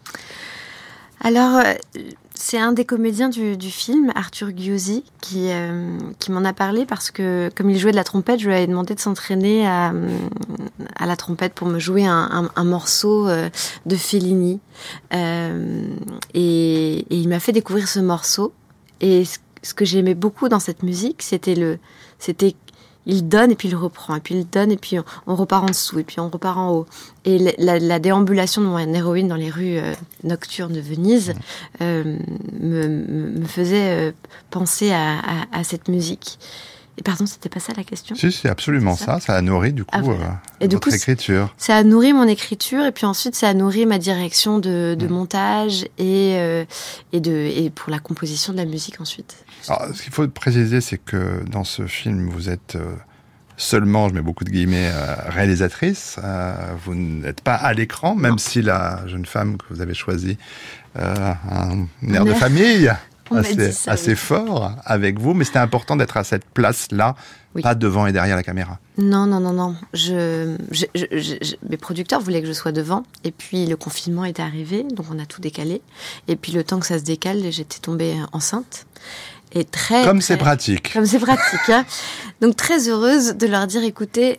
[1.21, 1.75] Alors, euh,
[2.35, 7.13] c'est un des comédiens du, film, Arthur Giusi, qui, euh, qui m'en a parlé parce
[7.13, 9.93] que, comme il jouait de la trompette, je lui avais demandé de s'entraîner à,
[10.97, 14.59] à, la trompette pour me jouer un, un, morceau de Fellini.
[15.13, 15.19] et,
[16.35, 18.53] et, il m'a fait découvrir ce morceau.
[19.01, 21.79] Et ce ce que j'aimais beaucoup dans cette musique, c'était le,
[22.19, 22.55] c'était
[23.07, 24.97] il donne et puis il reprend, et puis il donne et puis
[25.27, 26.87] on, repart en dessous, et puis on repart en haut.
[27.25, 31.35] Et la, déambulation de mon héroïne dans les rues euh, nocturnes de Venise
[31.81, 32.17] euh,
[32.61, 34.13] me, faisait euh,
[34.51, 36.39] penser à, cette musique.
[36.97, 38.15] Et pardon, c'était pas ça la question?
[38.15, 39.19] Si, c'est absolument ça.
[39.19, 39.35] ça.
[39.35, 41.53] a nourri du coup ah, et votre écriture.
[41.59, 45.87] Ça a nourri mon écriture et puis ensuite ça a nourri ma direction de, montage
[45.99, 46.35] et,
[47.13, 49.45] et, de, et pour la composition de la musique ensuite.
[49.69, 52.95] Alors, ce qu'il faut préciser, c'est que dans ce film, vous êtes euh,
[53.57, 56.17] seulement, je mets beaucoup de guillemets, euh, réalisatrice.
[56.23, 60.39] Euh, vous n'êtes pas à l'écran, même si la jeune femme que vous avez choisie
[60.97, 62.93] a un air de famille
[63.31, 65.35] assez, assez fort avec vous.
[65.35, 67.17] Mais c'était important d'être à cette place-là,
[67.63, 68.79] pas devant et derrière la caméra.
[68.99, 69.75] Non, non, non, non.
[69.93, 70.57] Je,
[71.69, 73.05] mes producteurs voulaient que je sois devant.
[73.25, 75.81] Et puis le confinement est arrivé, donc on a tout décalé.
[76.29, 78.87] Et puis le temps que ça se décale, j'étais tombée enceinte.
[79.55, 80.05] Et très.
[80.05, 80.93] Comme c'est pratique.
[80.93, 81.69] Comme c'est pratique.
[81.69, 81.85] Hein.
[82.45, 84.37] Donc très heureuse de leur dire écoutez,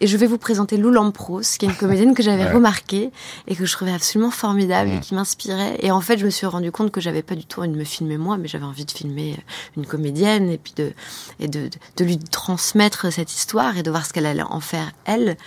[0.00, 3.10] et je vais vous présenter Lou Lampros, qui est une comédienne que j'avais remarquée
[3.46, 5.00] et que je trouvais absolument formidable et mm.
[5.00, 5.78] qui m'inspirait.
[5.80, 7.76] Et en fait, je me suis rendu compte que j'avais pas du tout envie de
[7.76, 10.92] me filmer moi, mais j'avais envie de filmer euh, une comédienne et puis de,
[11.40, 14.92] et de, de lui transmettre cette histoire et de voir ce qu'elle allait en faire
[15.06, 15.38] elle.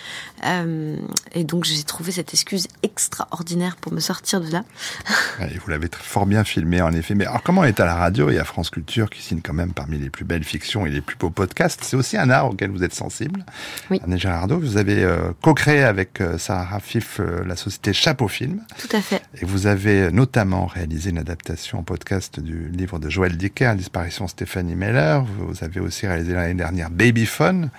[0.44, 0.96] Euh,
[1.30, 4.64] et donc j'ai trouvé cette excuse extraordinaire pour me sortir de là.
[5.42, 7.14] Et vous l'avez fort bien filmé en effet.
[7.14, 9.72] Mais alors comment est à la radio et à France Culture qui signe quand même
[9.72, 12.82] parmi les plus belles fictions et les plus beaux podcasts aussi un art auquel vous
[12.82, 13.44] êtes sensible.
[13.90, 14.00] Oui.
[14.04, 18.60] Anne Gérardo, vous avez euh, co-créé avec euh, Sarah Rafif la société Chapeau Film.
[18.78, 19.22] Tout à fait.
[19.40, 24.26] Et vous avez notamment réalisé une adaptation en podcast du livre de Joël Dicker, Disparition
[24.26, 25.20] Stéphanie Meller.
[25.38, 27.70] Vous avez aussi réalisé l'année dernière Babyphone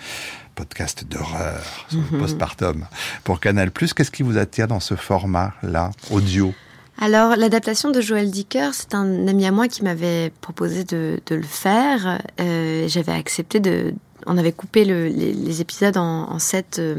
[0.56, 2.20] podcast d'horreur sur le mhm.
[2.20, 2.86] postpartum
[3.24, 3.72] pour Canal+.
[3.72, 6.54] Qu'est-ce qui vous attire dans ce format-là, audio?
[7.00, 11.42] Alors, l'adaptation de Joël Dicker, c'est un ami à moi qui m'avait proposé de, le
[11.42, 12.22] faire.
[12.40, 13.96] Euh, j'avais accepté de.
[14.26, 16.80] On avait coupé les, épisodes en, sept.
[16.80, 16.96] Euh,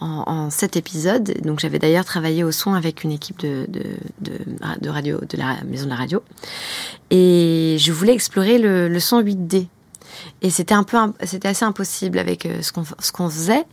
[0.00, 1.34] en, épisodes.
[1.42, 3.66] Donc j'avais d'ailleurs travaillé au son avec une équipe de,
[4.20, 6.22] de, radio, de la maison de la radio.
[7.10, 9.66] Et je voulais explorer le, le son 8D.
[10.42, 13.64] Et c'était un peu, c'était assez impossible avec euh, ce qu'on ce qu'on faisait.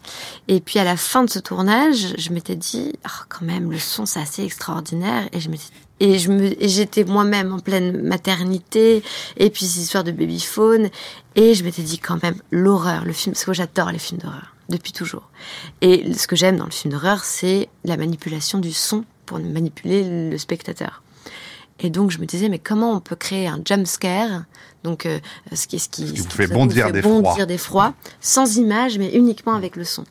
[0.47, 3.79] Et puis à la fin de ce tournage, je m'étais dit, oh, quand même, le
[3.79, 5.27] son c'est assez extraordinaire.
[5.31, 5.49] Et je
[5.99, 9.01] et je me, j'étais moi-même en pleine maternité,
[9.37, 10.89] et puis ces histoires de babyphone,
[11.35, 14.55] et je m'étais dit quand même l'horreur, le film, parce que j'adore les films d'horreur
[14.67, 15.29] depuis toujours.
[15.81, 20.29] Et ce que j'aime dans le film d'horreur, c'est la manipulation du son pour manipuler
[20.31, 21.01] le spectateur.
[21.79, 24.43] Et donc je me disais mais comment on peut créer un jump scare
[24.85, 25.19] donc euh,
[25.51, 29.09] ce qui ce qui, ce qui, fait bondir, des, bondir des froids sans image mais
[29.09, 30.05] uniquement avec le son.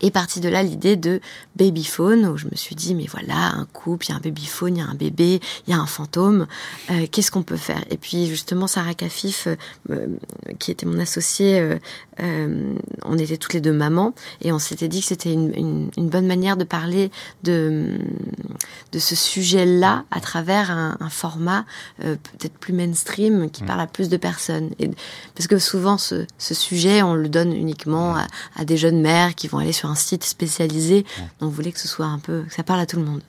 [0.00, 1.20] Et parti de là l'idée de
[1.56, 4.76] babyphone, où je me suis dit, mais voilà, un couple, il y a un babyphone,
[4.76, 6.46] il y a un bébé, il y a un fantôme,
[6.90, 7.82] euh, qu'est-ce qu'on peut faire?
[7.90, 9.48] Et puis justement, Sarah Kafif,
[9.90, 10.06] euh,
[10.58, 11.78] qui était mon associée,
[12.20, 16.08] euh, on était toutes les deux mamans, et on s'était dit que c'était une, une,
[16.08, 17.10] bonne manière de parler
[17.42, 17.98] de,
[18.92, 21.64] de ce sujet-là à travers un, un format
[21.98, 23.66] peut-être plus mainstream, qui mmh.
[23.66, 24.70] parle à plus de personnes.
[24.78, 24.90] Et,
[25.34, 29.34] parce que souvent, ce, ce sujet, on le donne uniquement à, à des jeunes mères
[29.34, 31.04] qui vont aller sur un site spécialisé.
[31.18, 33.22] Donc, on voulait que ce soit un peu, que ça parle à tout le monde.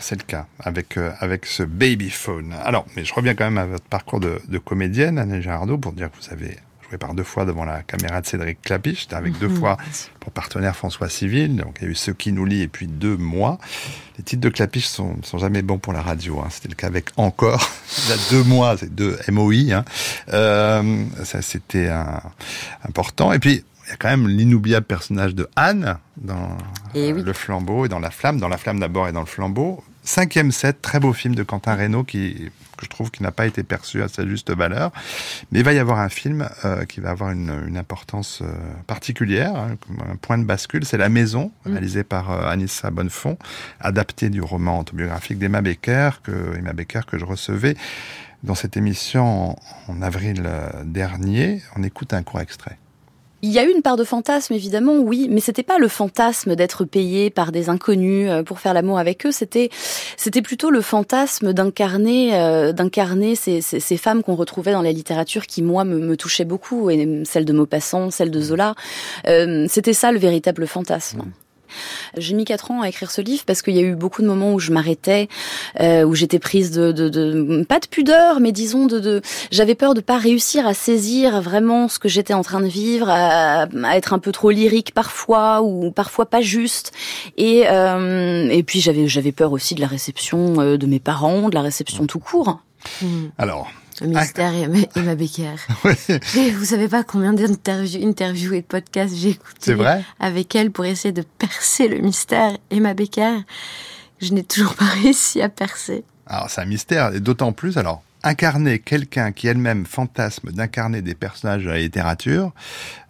[0.00, 2.54] C'est le cas avec euh, avec ce babyphone.
[2.62, 5.92] Alors, mais je reviens quand même à votre parcours de, de comédienne, Anne Girardot, pour
[5.92, 9.38] dire que vous avez joué par deux fois devant la caméra de Cédric Clapiche, avec
[9.38, 9.56] deux mhm.
[9.56, 9.76] fois
[10.18, 11.56] pour partenaire François Civil.
[11.56, 13.58] Donc il y a eu Ce qui nous lie et puis deux mois.
[14.18, 16.40] Les titres de Clapiche sont, sont jamais bons pour la radio.
[16.40, 16.48] Hein.
[16.50, 17.66] C'était le cas avec Encore.
[18.04, 19.72] Il y a deux mois, c'est deux MOI.
[19.72, 19.84] Hein.
[20.32, 21.90] Euh, ça c'était
[22.84, 23.32] important.
[23.32, 26.56] Et puis y a quand même l'inoubliable personnage de Anne dans
[26.94, 29.82] eh Le Flambeau et dans La Flamme, dans La Flamme d'abord et dans Le Flambeau.
[30.02, 32.50] Cinquième set, très beau film de Quentin Reynaud qui
[32.80, 34.90] que je trouve qui n'a pas été perçu à sa juste valeur.
[35.52, 38.52] Mais il va y avoir un film euh, qui va avoir une, une importance euh,
[38.86, 39.76] particulière, hein,
[40.10, 40.84] un point de bascule.
[40.84, 41.72] C'est La Maison, mm.
[41.72, 43.36] réalisé par euh, Anissa Bonnefond,
[43.80, 47.76] adapté du roman autobiographique d'Emma Becker, que Emma Becker que je recevais
[48.42, 50.48] dans cette émission en avril
[50.86, 51.60] dernier.
[51.76, 52.78] On écoute un court extrait.
[53.42, 56.56] Il y a eu une part de fantasme, évidemment, oui, mais c'était pas le fantasme
[56.56, 59.32] d'être payé par des inconnus euh, pour faire l'amour avec eux.
[59.32, 59.70] C'était,
[60.18, 64.92] c'était plutôt le fantasme d'incarner, euh, d'incarner ces, ces, ces, femmes qu'on retrouvait dans la
[64.92, 68.74] littérature qui, moi, me, me touchaient beaucoup, et celle de Maupassant, celle de Zola.
[69.26, 71.22] Euh, c'était ça le véritable fantasme.
[72.16, 74.26] J'ai mis quatre ans à écrire ce livre parce qu'il y a eu beaucoup de
[74.26, 75.28] moments où je m'arrêtais,
[75.80, 79.74] euh, où j'étais prise de, de, de, pas de pudeur, mais disons de, de j'avais
[79.74, 83.62] peur de pas réussir à saisir vraiment ce que j'étais en train de vivre, à,
[83.62, 86.92] à, être un peu trop lyrique parfois ou parfois pas juste.
[87.36, 91.48] Et euh, et puis j'avais j'avais peur aussi de la réception euh, de mes parents,
[91.48, 92.60] de la réception tout court.
[93.38, 95.56] Alors, le mystère et Emma Becker.
[95.84, 96.50] oui.
[96.50, 99.76] Vous savez pas combien d'interviews interviews et de podcasts j'ai écouté
[100.18, 103.38] avec elle pour essayer de percer le mystère Emma Becker.
[104.20, 106.04] Je n'ai toujours pas réussi à percer.
[106.26, 111.14] Alors c'est un mystère, et d'autant plus, alors incarner quelqu'un qui elle-même fantasme d'incarner des
[111.14, 112.52] personnages de la littérature,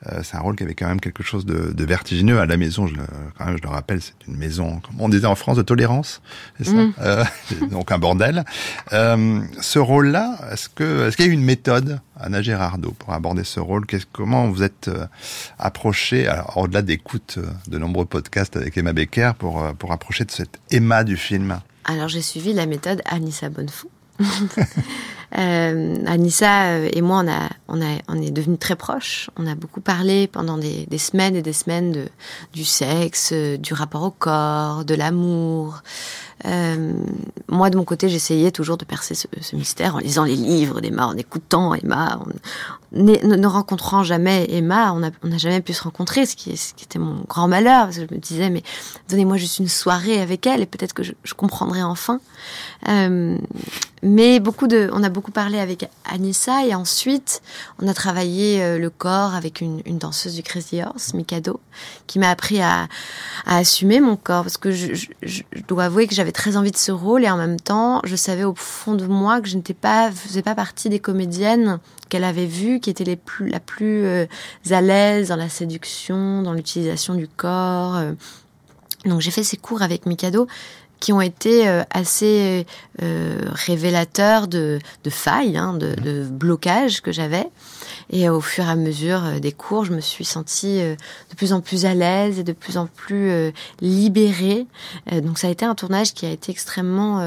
[0.07, 2.39] euh, c'est un rôle qui avait quand même quelque chose de, de vertigineux.
[2.39, 3.03] À la maison, je le,
[3.37, 6.23] quand même, je le rappelle, c'est une maison, comme on disait en France, de tolérance,
[6.59, 6.95] c'est ça mm.
[7.01, 7.25] euh,
[7.71, 8.45] Donc un bordel.
[8.93, 13.13] Euh, ce rôle-là, est-ce que est-ce qu'il y a eu une méthode, Anna Gérardo, pour
[13.13, 13.85] aborder ce rôle?
[14.13, 15.07] Comment vous êtes euh,
[15.59, 21.05] approché, au-delà d'écoute de nombreux podcasts avec Emma Becker, pour, pour approcher de cette Emma
[21.05, 21.61] du film?
[21.85, 23.91] Alors j'ai suivi la méthode Anissa Bonnefou
[25.39, 29.31] euh, Anissa euh, et moi, on, a, on, a, on est devenus très proches.
[29.37, 32.09] On a beaucoup parlé pendant des, des semaines et des semaines de,
[32.53, 35.83] du sexe, euh, du rapport au corps, de l'amour,
[36.47, 36.93] Euh,
[37.49, 41.07] moi, de mon côté, j'essayais toujours de percer ce, mystère en lisant les livres d'Emma,
[41.07, 42.21] en écoutant Emma,
[42.93, 47.49] ne, rencontrant jamais Emma, on n'a jamais pu se rencontrer, ce qui, était mon grand
[47.49, 48.63] malheur, parce que je me disais, mais
[49.09, 52.21] donnez-moi juste une soirée avec elle et peut-être que je, comprendrai enfin.
[52.89, 53.39] Euh,
[54.03, 57.43] mais beaucoup de, on a beaucoup parlé avec Anissa et ensuite
[57.81, 61.61] on a travaillé euh, le corps avec une, danseuse du Crazy Horse, Mikado,
[62.07, 62.89] qui m'a appris à,
[63.47, 67.25] assumer mon corps parce que je dois avouer que j'avais très envie de ce rôle
[67.25, 70.43] et en même temps je savais au fond de moi que je n'étais pas, faisais
[70.43, 74.27] pas partie des comédiennes qu'elle avait vues qui étaient les plus, la plus euh,
[74.71, 77.97] à l'aise dans la séduction, dans l'utilisation du corps.
[77.97, 78.13] Euh.
[79.07, 80.47] Donc j'ai fait ces cours avec Mikado
[80.99, 82.67] qui ont été euh, assez
[82.99, 87.49] révélateurs de, failles, hein, de blocages que j'avais.
[88.13, 90.97] Et au fur et à mesure euh, des cours, je me suis sentie euh,
[91.31, 94.67] de plus en plus à l'aise et de plus en plus euh, libérée.
[95.23, 97.21] donc ça a été un tournage qui a été extrêmement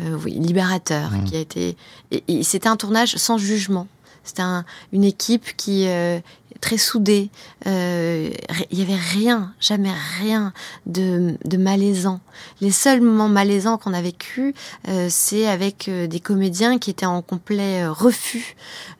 [0.00, 1.24] oui, libérateur, mmh.
[1.24, 1.76] qui a été
[2.10, 3.86] et, et c'était un tournage sans jugement.
[4.22, 6.20] C'était un, une équipe qui euh,
[6.60, 7.30] très soudée.
[7.66, 8.30] Euh,
[8.70, 10.52] il y avait rien, jamais rien
[10.86, 12.20] de, de malaisant.
[12.60, 14.54] Les seuls moments malaisants qu'on a vécu,
[14.88, 18.56] euh, c'est avec euh, des comédiens qui étaient en complet refus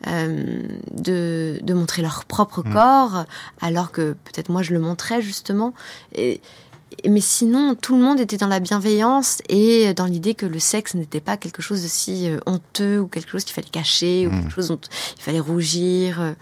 [0.06, 2.72] euh, de, de montrer leur propre mmh.
[2.72, 3.24] corps,
[3.60, 5.74] alors que peut-être moi je le montrais justement.
[6.14, 6.40] Et,
[7.08, 10.94] mais sinon, tout le monde était dans la bienveillance et dans l'idée que le sexe
[10.94, 14.30] n'était pas quelque chose de si euh, honteux ou quelque chose qu'il fallait cacher ou
[14.30, 14.80] quelque chose dont
[15.16, 16.20] il fallait rougir.
[16.20, 16.32] Euh.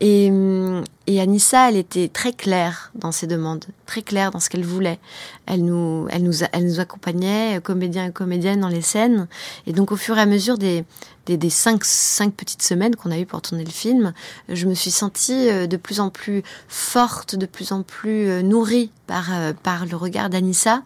[0.00, 4.50] Et, mm, et Anissa, elle était très claire dans ses demandes, très claire dans ce
[4.50, 4.98] qu'elle voulait.
[5.46, 9.28] Elle nous, elle nous, elle nous accompagnait, comédiens et comédiennes, dans les scènes.
[9.66, 10.84] Et donc, au fur et à mesure des,
[11.26, 14.12] des, des cinq, cinq petites semaines qu'on a eues pour tourner le film,
[14.48, 18.42] je me suis sentie euh, de plus en plus forte, de plus en plus euh,
[18.42, 20.82] nourrie par, euh, par le regard d'Anissa,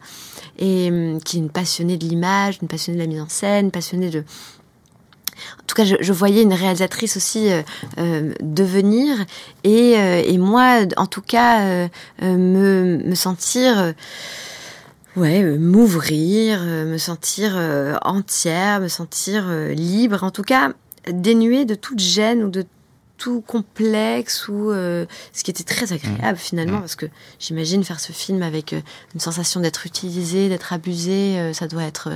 [0.58, 3.70] et mm, qui est une passionnée de l'image, une passionnée de la mise en scène,
[3.70, 4.24] passionnée de
[5.60, 7.50] en tout cas, je, voyais une réalisatrice aussi
[8.40, 9.18] devenir
[9.64, 11.88] et, et, moi, en tout cas,
[12.22, 13.92] me, me, sentir,
[15.16, 17.56] ouais, m'ouvrir, me sentir
[18.02, 20.72] entière, me sentir libre, en tout cas
[21.10, 22.64] dénuée de toute gêne ou de
[23.18, 26.40] tout complexe ou euh, ce qui était très agréable mmh.
[26.40, 26.80] finalement mmh.
[26.80, 27.06] parce que
[27.38, 28.80] j'imagine faire ce film avec euh,
[29.14, 32.10] une sensation d'être utilisé, d'être abusé, euh, ça doit être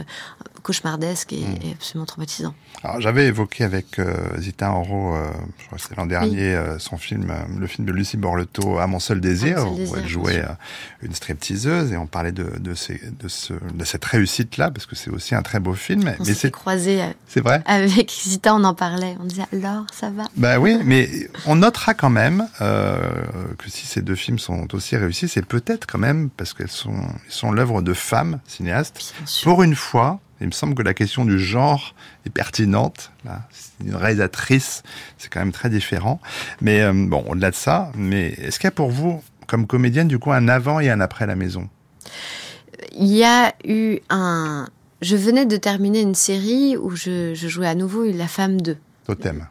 [0.63, 1.59] cauchemardesque et, mmh.
[1.63, 2.55] et, absolument traumatisant.
[2.83, 4.01] Alors j'avais évoqué avec
[4.39, 5.15] Zita Enro,
[5.59, 6.77] je crois que c'était l'an dernier, oui.
[6.79, 10.09] son film, le film de Lucie Borleto, À mon seul désir, mon seul où elle
[10.09, 10.45] jouait
[11.03, 14.87] une stripteaseuse et on parlait de, de, ces, de, ce, de cette réussite là parce
[14.87, 16.15] que c'est aussi un très beau film.
[16.19, 17.01] On s'est croisé.
[17.27, 17.63] C'est vrai.
[17.67, 20.25] Avec Zita, on en parlait, on disait alors ça va?
[20.37, 20.79] Bah oui.
[20.85, 21.09] Mais
[21.47, 22.99] on notera quand même euh,
[23.59, 27.03] que si ces deux films sont aussi réussis, c'est peut-être quand même parce qu'elles sont,
[27.29, 29.15] sont l'œuvre de femmes cinéastes.
[29.45, 31.95] Pour une fois, il me semble que la question du genre
[32.27, 33.13] est pertinente.
[33.25, 33.43] Là,
[33.85, 34.83] une réalisatrice,
[35.19, 36.21] c'est quand même très différent.
[36.61, 40.09] Mais euh, bon, au-delà de ça, mais est-ce qu'il y a pour vous, comme comédienne,
[40.09, 41.69] du coup, un avant et un après la maison?
[42.93, 44.67] Il y a eu un.
[45.03, 48.77] Je venais de terminer une série où je, je jouais à nouveau La femme 2.
[49.07, 49.47] Totem.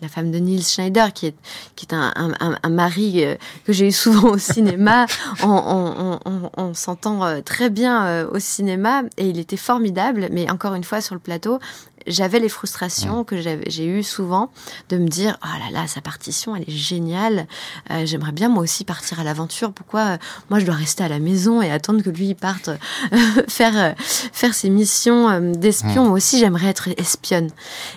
[0.00, 1.34] La femme de Niels Schneider, qui est,
[1.76, 5.06] qui est un, un, un mari euh, que j'ai eu souvent au cinéma.
[5.42, 10.28] on, on, on, on s'entend très bien euh, au cinéma et il était formidable.
[10.32, 11.58] Mais encore une fois, sur le plateau,
[12.06, 13.24] j'avais les frustrations mmh.
[13.24, 14.50] que j'ai eues souvent
[14.88, 17.46] de me dire oh là là sa partition elle est géniale
[17.90, 20.16] euh, j'aimerais bien moi aussi partir à l'aventure pourquoi euh,
[20.50, 23.94] moi je dois rester à la maison et attendre que lui il parte euh, faire
[23.98, 26.06] faire ses missions euh, d'espion mmh.
[26.06, 27.50] moi aussi j'aimerais être espionne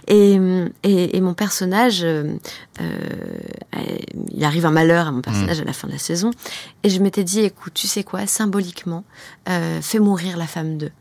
[0.07, 0.39] et,
[0.83, 2.37] et, et mon personnage euh,
[4.31, 5.63] il arrive un malheur à mon personnage mmh.
[5.63, 6.31] à la fin de la saison
[6.83, 9.03] et je m'étais dit écoute tu sais quoi symboliquement
[9.81, 10.91] fais mourir la femme d'eux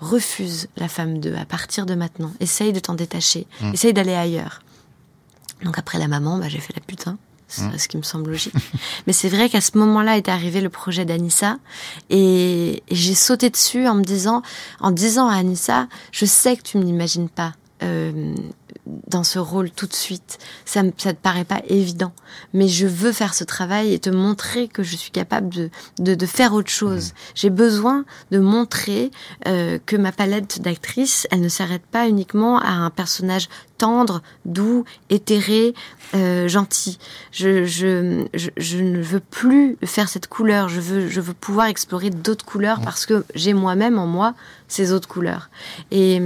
[0.00, 2.32] refuse la femme d'eux à partir de maintenant.
[2.40, 3.46] Essaye de t'en détacher.
[3.60, 3.74] Mmh.
[3.74, 4.62] Essaye d'aller ailleurs.
[5.62, 7.18] Donc après la maman, bah, j'ai fait la putain.
[7.48, 7.78] C'est mmh.
[7.78, 8.54] ce qui me semble logique.
[9.06, 11.58] Mais c'est vrai qu'à ce moment-là est arrivé le projet d'Anissa
[12.10, 14.42] et, et j'ai sauté dessus en me disant,
[14.80, 17.52] en disant à Anissa, je sais que tu ne m'imagines pas
[17.82, 18.34] euh,
[19.06, 20.38] dans ce rôle tout de suite.
[20.64, 22.12] Ça ne te paraît pas évident.
[22.54, 26.14] Mais je veux faire ce travail et te montrer que je suis capable de, de,
[26.14, 27.08] de faire autre chose.
[27.08, 27.12] Mmh.
[27.34, 29.10] J'ai besoin de montrer
[29.46, 34.84] euh, que ma palette d'actrices, elle ne s'arrête pas uniquement à un personnage tendre, doux,
[35.10, 35.74] éthéré,
[36.14, 36.98] euh, gentil.
[37.30, 40.68] Je, je, je, je, ne veux plus faire cette couleur.
[40.68, 42.84] Je veux, je veux pouvoir explorer d'autres couleurs mmh.
[42.84, 44.34] parce que j'ai moi-même en moi
[44.68, 45.50] ces autres couleurs.
[45.90, 46.20] Et,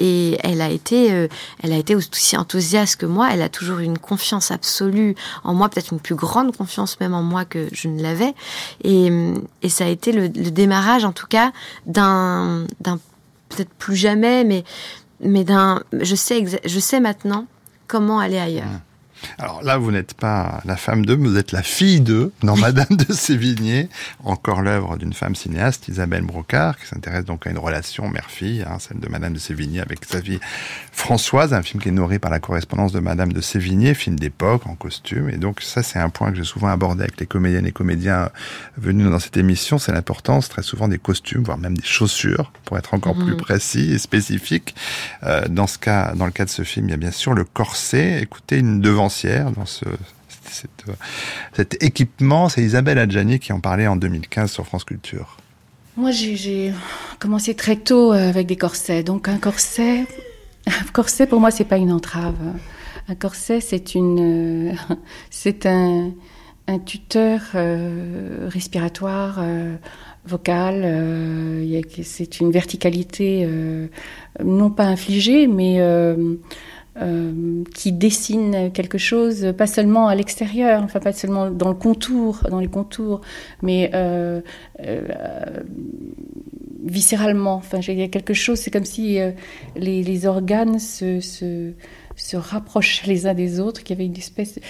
[0.00, 1.28] et elle a été, euh,
[1.62, 3.28] elle a été aussi enthousiaste que moi.
[3.30, 7.14] Elle a toujours eu une confiance absolue en moi, peut-être une plus grande confiance même
[7.14, 8.34] en moi que je ne l'avais.
[8.82, 9.12] Et,
[9.62, 11.52] et ça a été le, démarrage, en tout cas,
[11.86, 12.66] d'un,
[13.48, 14.64] peut-être plus jamais, mais
[15.22, 17.46] mais d'un, je sais, je sais maintenant
[17.86, 18.80] comment aller ailleurs.
[19.38, 22.96] Alors là, vous n'êtes pas la femme d'eux, vous êtes la fille d'eux, dans Madame
[22.96, 23.88] de Sévigné,
[24.24, 28.78] encore l'œuvre d'une femme cinéaste, Isabelle Brocard, qui s'intéresse donc à une relation mère-fille, hein,
[28.78, 30.40] celle de Madame de Sévigné avec sa fille
[30.92, 34.66] Françoise, un film qui est nourri par la correspondance de Madame de Sévigné, film d'époque,
[34.66, 35.30] en costume.
[35.30, 38.30] Et donc ça, c'est un point que j'ai souvent abordé avec les comédiennes et comédiens
[38.76, 42.78] venus dans cette émission, c'est l'importance très souvent des costumes, voire même des chaussures, pour
[42.78, 43.36] être encore plus mhm.
[43.36, 44.74] précis et spécifique.
[45.24, 47.34] Euh, dans ce cas, dans le cas de ce film, il y a bien sûr
[47.34, 48.20] le corset.
[48.22, 49.09] Écoutez, une devant
[49.56, 49.84] dans ce,
[51.52, 52.48] cet équipement.
[52.48, 55.36] C'est Isabelle Adjani qui en parlait en 2015 sur France Culture.
[55.96, 56.72] Moi, j'ai
[57.18, 59.02] commencé très tôt euh, avec des corsets.
[59.02, 60.06] Donc, un corset,
[60.66, 62.38] un corset pour moi, c'est pas une entrave.
[63.08, 63.82] Un corset, c'est
[65.30, 66.12] c'est un,
[66.86, 69.74] tuteur euh, respiratoire, euh,
[70.24, 70.84] vocal.
[72.04, 73.48] c'est une verticalité
[74.44, 75.80] non pas infligée, mais
[77.02, 82.40] euh, qui dessine quelque chose, pas seulement à l'extérieur, enfin pas seulement dans le contour,
[82.50, 83.22] dans les contours,
[83.62, 84.42] mais euh,
[84.84, 85.62] euh,
[86.84, 87.54] viscéralement.
[87.54, 89.18] Enfin, il y quelque chose, c'est comme si
[89.76, 94.60] les, organes se, se, rapprochent les uns des autres, qu'il y avait une espèce,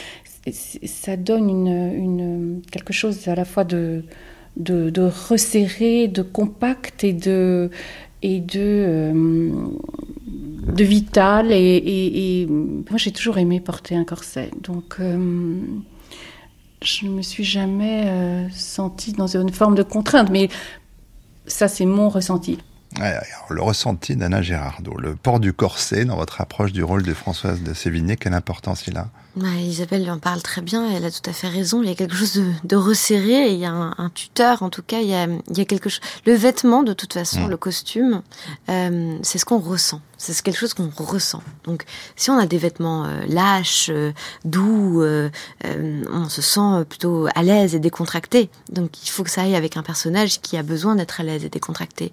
[0.52, 4.04] ça donne une, quelque chose à la fois de,
[4.56, 7.70] de, de resserré, de compact et de
[8.22, 9.10] et de
[10.60, 11.52] de vital.
[11.52, 14.50] Et, moi, j'ai toujours aimé porter un corset.
[14.62, 15.60] Donc, euh,
[16.82, 20.30] je ne me suis jamais euh, sentie dans une forme de contrainte.
[20.30, 20.48] Mais
[21.46, 22.58] ça, c'est mon ressenti.
[22.98, 27.62] le ressenti d'Anna Gérardot, le port du corset dans votre approche du rôle de Françoise
[27.62, 29.08] de Sévigné, quelle importance il a?
[29.36, 31.82] Isabelle en parle très bien, elle a tout à fait raison.
[31.82, 35.00] Il y a quelque chose de, resserré, il y a un, tuteur, en tout cas,
[35.00, 36.00] il y a, quelque chose.
[36.26, 37.50] Le vêtement, de toute façon, mm.
[37.50, 38.22] le costume,
[38.68, 40.00] euh, c'est ce qu'on ressent.
[40.18, 41.42] C'est quelque chose qu'on ressent.
[41.64, 44.12] Donc, si on a des vêtements euh, lâches, euh,
[44.44, 48.50] doux, on se sent plutôt à l'aise et décontracté.
[48.70, 51.44] Donc, il faut que ça aille avec un personnage qui a besoin d'être à l'aise
[51.44, 52.12] et décontracté.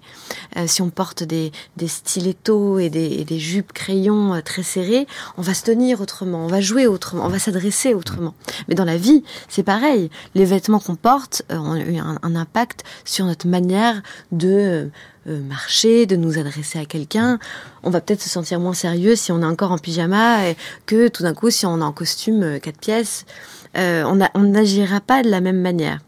[0.66, 1.52] si on porte des,
[1.86, 5.06] stilettos et des, et des jupes crayons très serrées,
[5.36, 8.34] on va se tenir autrement, on va jouer autrement on va s'adresser autrement.
[8.68, 10.10] Mais dans la vie, c'est pareil.
[10.34, 14.02] Les vêtements qu'on porte euh, ont eu un, impact sur notre manière
[14.32, 14.90] de
[15.26, 17.38] euh, marcher, de nous adresser à quelqu'un.
[17.82, 20.38] On va peut-être se sentir moins sérieux si on est encore en pyjama
[20.86, 23.24] que tout d'un coup si on est en costume euh, quatre pièces.
[23.74, 26.00] on n'agira pas de la même manière.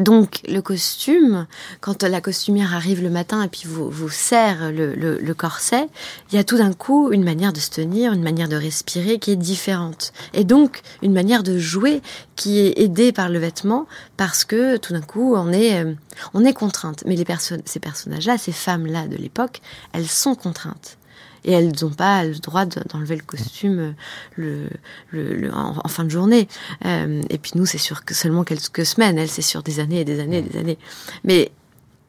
[0.00, 1.46] Donc le costume,
[1.82, 5.88] quand la costumière arrive le matin et puis vous, vous serre le, corset,
[6.32, 9.18] il y a tout d'un coup une manière de se tenir, une manière de respirer
[9.18, 10.14] qui est différente.
[10.32, 12.00] Et donc une manière de jouer
[12.34, 13.86] qui est aidée par le vêtement
[14.16, 15.92] parce que tout d'un coup on est, euh,
[16.32, 17.04] on est contrainte.
[17.04, 19.60] Mais les personnes, ces personnages-là, ces femmes-là de l'époque,
[19.92, 20.96] elles sont contraintes
[21.44, 23.94] et elles n'ont pas le droit d'enlever le costume
[24.36, 24.68] le,
[25.10, 26.48] le, en, fin de journée.
[26.84, 30.00] Euh, et puis nous, c'est sûr que seulement quelques semaines, elles, c'est sur des années
[30.00, 30.78] et des années et des années.
[31.24, 31.52] Mais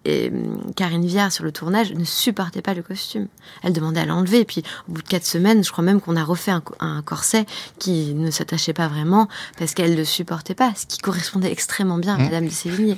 [0.06, 0.32] et
[0.76, 3.28] Karine Viard sur le tournage ne supportait pas le costume.
[3.64, 4.40] Elle demandait à l'enlever.
[4.40, 7.46] Et puis au bout de quatre semaines, je crois même qu'on a refait un, corset
[7.78, 9.28] qui ne s'attachait pas vraiment
[9.58, 12.24] parce qu'elle ne le supportait pas, ce qui correspondait extrêmement bien à mmh.
[12.24, 12.98] Madame de Sévigné.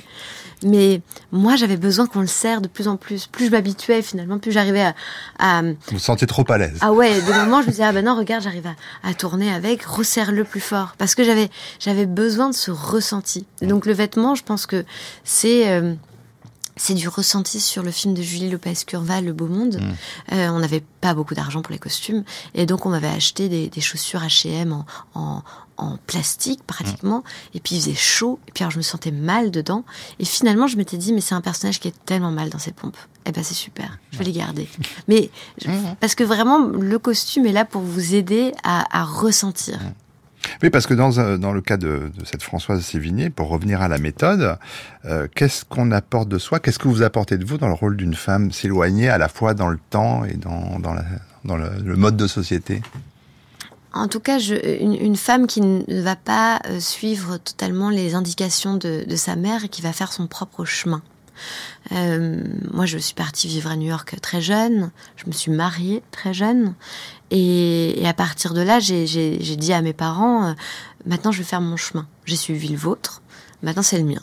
[0.62, 3.26] Mais moi, j'avais besoin qu'on le serre de plus en plus.
[3.26, 4.92] Plus je m'habituais, finalement, plus j'arrivais
[5.38, 6.78] à, Vous vous sentiez trop à l'aise.
[6.80, 8.68] Ah ouais, des moments, je me disais, ah ben non, regarde, j'arrive
[9.02, 10.94] à, tourner avec, resserre-le plus fort.
[10.96, 13.46] Parce que j'avais, j'avais besoin de ce ressenti.
[13.60, 14.84] Et donc le vêtement, je pense que
[15.22, 15.68] c'est...
[15.68, 15.94] Euh,
[16.76, 19.80] c'est du ressenti sur le film de Julie Lopez Curva, Le Beau Monde.
[19.80, 20.34] Mm.
[20.34, 23.80] Euh, on n'avait pas beaucoup d'argent pour les costumes et donc on m'avait acheté des,
[23.80, 25.42] chaussures H&M en,
[26.06, 27.18] plastique pratiquement.
[27.18, 27.56] Mm.
[27.56, 29.84] Et puis il faisait chaud et puis alors je me sentais mal dedans.
[30.18, 32.72] Et finalement je m'étais dit mais c'est un personnage qui est tellement mal dans ses
[32.72, 32.96] pompes.
[33.26, 34.68] Eh ben c'est super, je vais les garder.
[35.08, 35.30] Mais
[35.64, 35.94] mm.
[36.00, 39.78] parce que vraiment le costume est là pour vous aider à, ressentir.
[40.62, 43.98] Oui, parce que dans, dans le cas de, cette Françoise Sévigné, pour revenir à la
[43.98, 44.56] méthode,
[45.04, 46.60] euh, qu'est-ce qu'on apporte de soi?
[46.60, 48.52] Qu'est-ce que vous apportez de vous dans le rôle d'une femme?
[48.52, 52.82] S'éloignée à la fois dans le temps et dans, dans, le, mode de société?
[53.92, 59.04] En tout cas, une, femme qui ne va pas euh, suivre totalement les indications de,
[59.06, 61.02] de sa mère et qui va faire son propre chemin.
[61.92, 62.42] Euh,
[62.72, 64.90] moi, je suis partie vivre à New York très jeune.
[65.16, 66.74] Je me suis mariée très jeune.
[67.30, 70.52] Et, à partir de là, j'ai dit à mes parents, euh,
[71.06, 72.06] maintenant je vais faire mon chemin.
[72.24, 73.22] J'ai suivi le vôtre,
[73.62, 74.22] maintenant c'est le mien.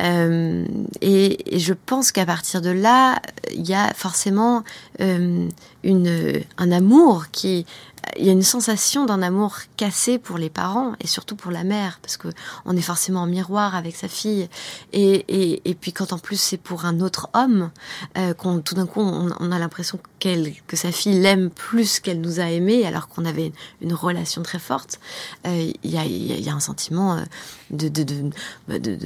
[0.00, 0.66] Euh,
[1.00, 3.20] et, je pense qu'à partir de là,
[3.54, 4.64] il y a forcément
[5.00, 5.48] euh,
[5.82, 7.66] un amour qui
[8.16, 11.64] il y a une sensation d'un amour cassé pour les parents et surtout pour la
[11.64, 12.28] mère parce que
[12.64, 14.48] on est forcément en miroir avec sa fille.
[14.92, 17.70] Et, et, puis quand en plus c'est pour un autre homme
[18.16, 22.20] euh, qu'on tout d'un coup on, a l'impression qu'elle que sa fille l'aime plus qu'elle
[22.20, 24.98] nous a aimé alors qu'on avait une relation très forte
[25.46, 27.22] euh, il y, a, un sentiment euh,
[27.70, 28.98] de, de, de, de,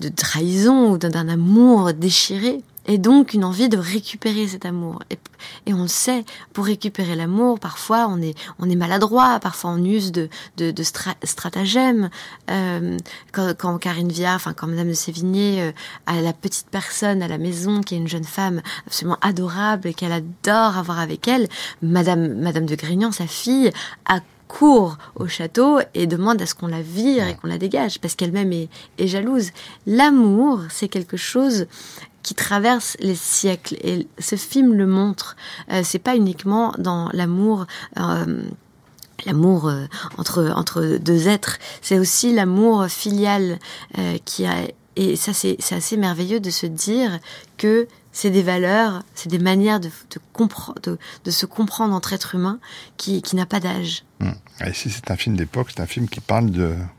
[0.00, 5.00] de trahison ou d'un amour déchiré et donc une envie de récupérer cet amour.
[5.10, 5.18] Et,
[5.66, 9.84] et on le sait, pour récupérer l'amour, parfois on est, on est maladroit, parfois on
[9.84, 12.10] use de, de, de stratagèmes.
[12.50, 12.96] Euh,
[13.32, 15.72] quand, quand Karine Viard, enfin quand Madame de Sévigné euh,
[16.06, 19.94] a la petite personne à la maison, qui est une jeune femme absolument adorable et
[19.94, 21.48] qu'elle adore avoir avec elle,
[21.82, 23.70] Madame, Madame de Grignan, sa fille,
[24.06, 27.98] a court au château et demande à ce qu'on la vire et qu'on la dégage
[28.00, 28.68] parce qu'elle-même est,
[28.98, 29.50] est, jalouse.
[29.86, 31.66] L'amour, c'est quelque chose
[32.22, 35.36] qui traverse les siècles et ce film le montre.
[35.70, 37.66] Euh, c'est pas uniquement dans l'amour.
[37.98, 38.42] Euh,
[39.26, 39.84] l'amour euh,
[40.18, 43.58] entre entre deux êtres, c'est aussi l'amour filial
[44.24, 44.54] qui a
[44.96, 47.18] et ça c'est assez merveilleux de se dire
[47.56, 52.60] que c'est des valeurs, c'est des manières de, de, de, se comprendre entre êtres humains
[52.98, 54.04] qui, qui n'a pas d'âge.
[54.20, 54.34] Hum.
[54.64, 56.50] Et si c'est un film d'époque, c'est un film qui parle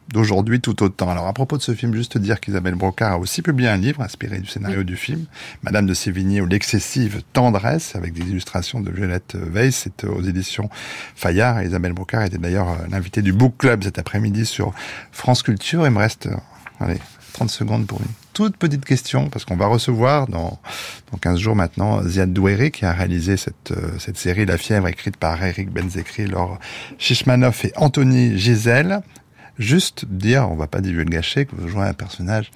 [0.09, 1.09] d'aujourd'hui tout autant.
[1.09, 4.01] Alors à propos de ce film, juste dire qu'Isabelle Brocard a aussi publié un livre
[4.01, 5.25] inspiré du scénario du film,
[5.61, 10.69] Madame de Sévigné ou l'excessive tendresse, avec des illustrations de Violette Weiss, c'est aux éditions
[11.15, 11.61] Fayard.
[11.61, 14.73] Et Isabelle Brocard était d'ailleurs euh, l'invitée du Book Club cet après-midi sur
[15.11, 15.85] France Culture.
[15.85, 16.35] Il me reste, euh,
[16.79, 16.99] allez,
[17.33, 20.59] 30 secondes pour une toute petite question, parce qu'on va recevoir dans,
[21.11, 24.87] dans 15 jours maintenant Ziad Douéré, qui a réalisé cette, euh, cette série La fièvre,
[24.87, 26.59] écrite par Eric Benzekri, Laure
[26.97, 29.01] Shishmanov et Anthony Gisèle.
[29.59, 32.51] Juste dire, on va pas divulgacher, que vous jouez un personnage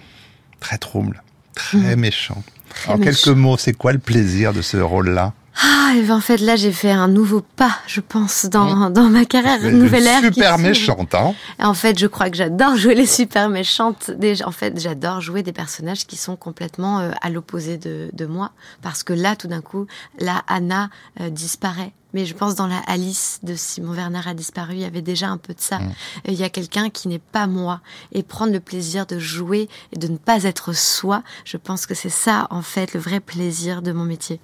[0.60, 1.22] très trouble,
[1.54, 2.00] très mmh.
[2.00, 2.44] méchant.
[2.88, 5.34] en quelques mots, c'est quoi le plaisir de ce rôle-là?
[5.64, 9.10] Ah, et ben en fait là j'ai fait un nouveau pas, je pense, dans, dans
[9.10, 10.22] ma carrière, une nouvelle ère.
[10.22, 11.34] Super méchante, hein.
[11.60, 14.12] En fait, je crois que j'adore jouer les super méchantes.
[14.46, 18.52] En fait, j'adore jouer des personnages qui sont complètement euh, à l'opposé de, de moi,
[18.82, 19.88] parce que là, tout d'un coup,
[20.20, 20.90] la Anna
[21.22, 21.94] euh, disparaît.
[22.14, 25.28] Mais je pense dans la Alice de Simon Werner a disparu, il y avait déjà
[25.28, 25.80] un peu de ça.
[26.26, 27.82] Il y a quelqu'un qui n'est pas moi
[28.14, 31.22] et prendre le plaisir de jouer et de ne pas être soi.
[31.44, 34.40] Je pense que c'est ça en fait le vrai plaisir de mon métier.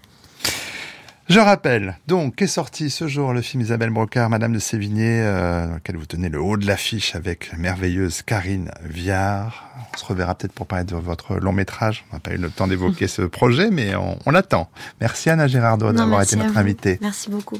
[1.29, 5.67] Je rappelle donc qu'est sorti ce jour le film Isabelle Brocard, Madame de Sévigné, euh,
[5.67, 9.63] dans lequel vous tenez le haut de l'affiche avec la merveilleuse Karine Viard.
[9.93, 12.03] On se reverra peut-être pour parler de votre long métrage.
[12.11, 14.69] On n'a pas eu le temps d'évoquer ce projet, mais on, on attend.
[14.99, 16.99] Merci Anna Gérardo d'avoir été notre invitée.
[17.01, 17.57] Merci beaucoup.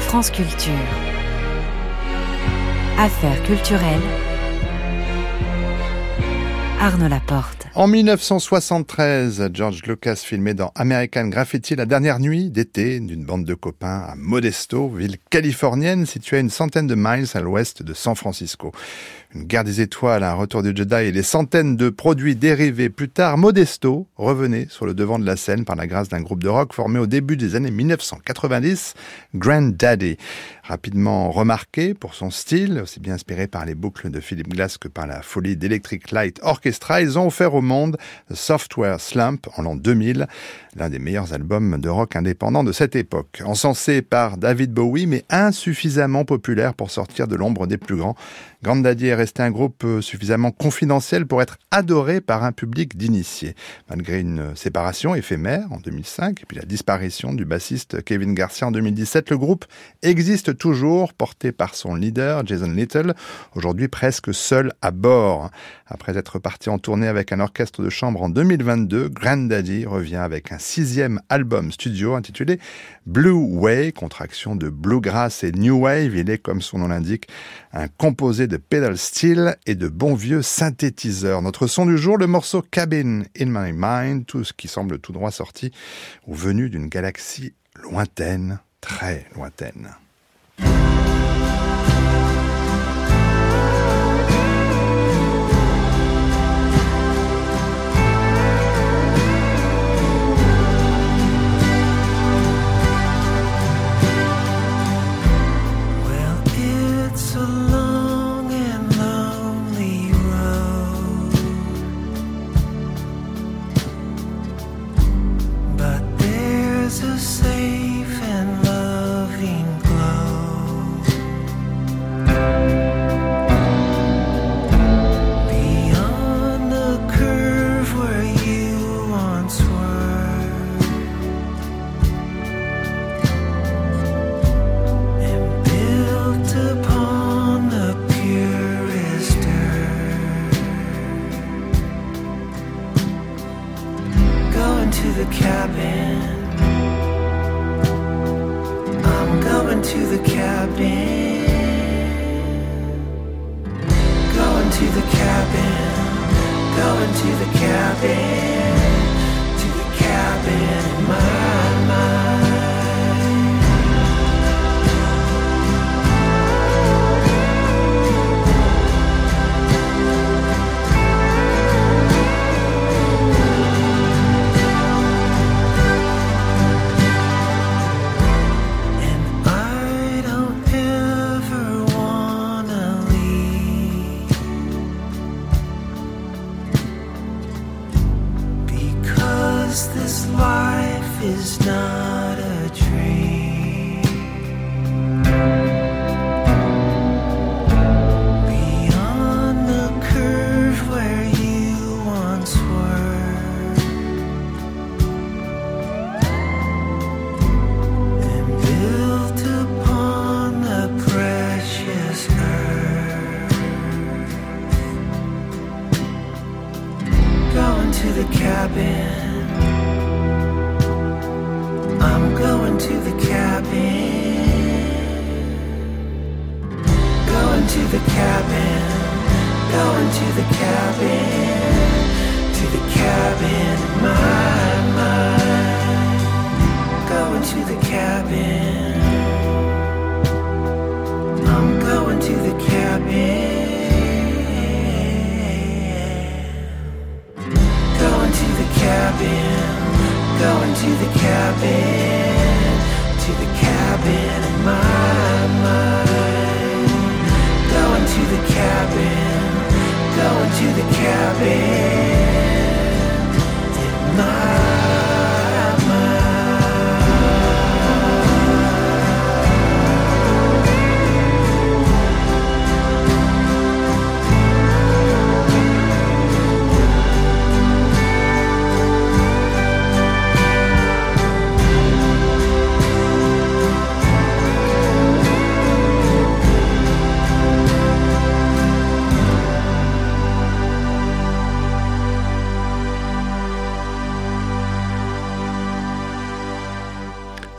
[0.00, 0.72] France Culture.
[2.98, 4.31] Affaires culturelles.
[7.76, 13.54] En 1973, George Lucas filmait dans American Graffiti la dernière nuit d'été d'une bande de
[13.54, 18.16] copains à Modesto, ville californienne située à une centaine de miles à l'ouest de San
[18.16, 18.72] Francisco.
[19.34, 23.08] Une guerre des étoiles, un retour du Jedi et des centaines de produits dérivés plus
[23.08, 26.50] tard, Modesto revenait sur le devant de la scène par la grâce d'un groupe de
[26.50, 28.92] rock formé au début des années 1990,
[29.34, 30.18] Grand Daddy.
[30.64, 34.88] Rapidement remarqué pour son style, aussi bien inspiré par les boucles de Philip Glass que
[34.88, 37.96] par la folie d'Electric Light Orchestra, ils ont offert au monde
[38.30, 40.28] The Software Slump en l'an 2000,
[40.76, 43.42] l'un des meilleurs albums de rock indépendant de cette époque.
[43.46, 48.14] Encensé par David Bowie, mais insuffisamment populaire pour sortir de l'ombre des plus grands,
[48.62, 52.96] Grand Daddy est resté un groupe euh, suffisamment confidentiel pour être adoré par un public
[52.96, 53.56] d'initiés.
[53.90, 58.70] Malgré une séparation éphémère en 2005 et puis la disparition du bassiste Kevin Garcia en
[58.70, 59.64] 2017, le groupe
[60.02, 63.14] existe toujours, porté par son leader Jason Little,
[63.56, 65.50] aujourd'hui presque seul à bord.
[65.86, 70.16] Après être parti en tournée avec un orchestre de chambre en 2022, Grand Daddy revient
[70.16, 72.60] avec un sixième album studio intitulé
[73.06, 76.14] Blue Way, contraction de bluegrass et new wave.
[76.14, 77.26] Il est, comme son nom l'indique,
[77.72, 81.40] un composé de pedal steel et de bons vieux synthétiseurs.
[81.40, 85.12] Notre son du jour, le morceau Cabin in My Mind, tout ce qui semble tout
[85.12, 85.72] droit sorti
[86.26, 89.96] ou venu d'une galaxie lointaine, très lointaine.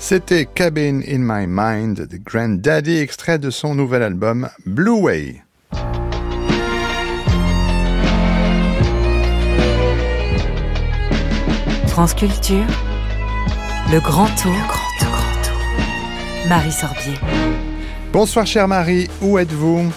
[0.06, 5.41] C'était Cabin in My Mind de Grand Daddy, extrait de son nouvel album Blue Way.
[11.88, 12.66] France Culture,
[13.93, 14.51] le grand tour.
[14.51, 15.10] Le grand tour.
[15.10, 16.49] Grand tour.
[16.49, 17.14] Marie Sorbier.
[18.12, 19.89] Bonsoir chère Marie, où êtes-vous?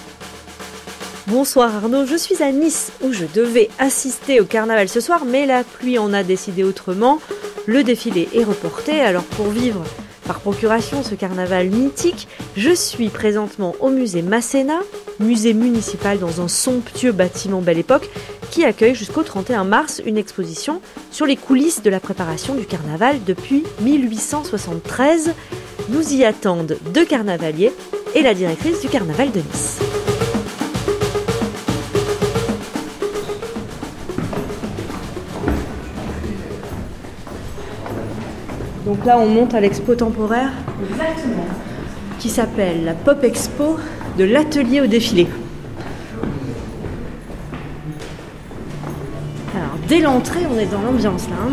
[1.26, 5.46] Bonsoir Arnaud, je suis à Nice où je devais assister au carnaval ce soir, mais
[5.46, 7.18] la pluie en a décidé autrement.
[7.66, 9.82] Le défilé est reporté, alors pour vivre
[10.24, 14.78] par procuration ce carnaval mythique, je suis présentement au musée Masséna,
[15.18, 18.08] musée municipal dans un somptueux bâtiment Belle Époque,
[18.52, 23.16] qui accueille jusqu'au 31 mars une exposition sur les coulisses de la préparation du carnaval
[23.24, 25.34] depuis 1873.
[25.88, 27.72] Nous y attendent deux carnavaliers
[28.14, 30.05] et la directrice du carnaval de Nice.
[38.96, 40.50] Donc là, on monte à l'expo temporaire.
[42.18, 43.76] Qui s'appelle la Pop Expo
[44.16, 45.26] de l'atelier au défilé.
[49.54, 51.36] Alors, dès l'entrée, on est dans l'ambiance là.
[51.46, 51.52] hein.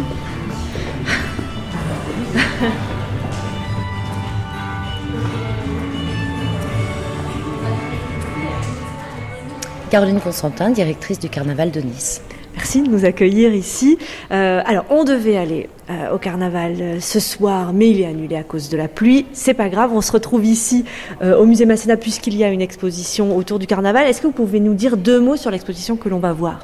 [9.90, 12.22] Caroline Constantin, directrice du carnaval de Nice.
[12.64, 13.98] Merci de nous accueillir ici.
[14.32, 18.38] Euh, alors, on devait aller euh, au carnaval euh, ce soir, mais il est annulé
[18.38, 19.26] à cause de la pluie.
[19.34, 20.86] C'est pas grave, on se retrouve ici
[21.22, 24.08] au musée Masséna puisqu'il y a une exposition autour du carnaval.
[24.08, 26.60] Est-ce que vous pouvez nous dire deux mots sur l'exposition que l'on va voir?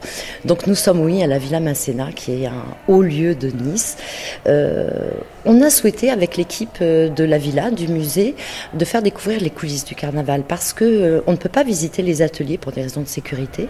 [0.45, 3.97] Donc nous sommes, oui, à la Villa Masséna, qui est un haut lieu de Nice.
[4.45, 8.35] On a souhaité, avec l'équipe de la Villa, du musée,
[8.73, 12.21] de faire découvrir les coulisses du carnaval, parce que on ne peut pas visiter les
[12.21, 13.67] ateliers pour des raisons de sécurité.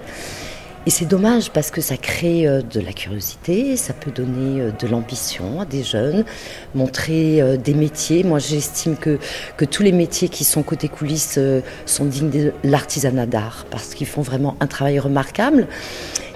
[0.85, 4.71] Et c'est dommage parce que ça crée euh, de la curiosité, ça peut donner euh,
[4.71, 6.23] de l'ambition à des jeunes,
[6.73, 8.23] montrer euh, des métiers.
[8.23, 9.19] Moi, j'estime que,
[9.57, 11.37] que tous les métiers qui sont côté coulisses
[11.85, 15.67] sont dignes de l'artisanat d'art parce qu'ils font vraiment un travail remarquable.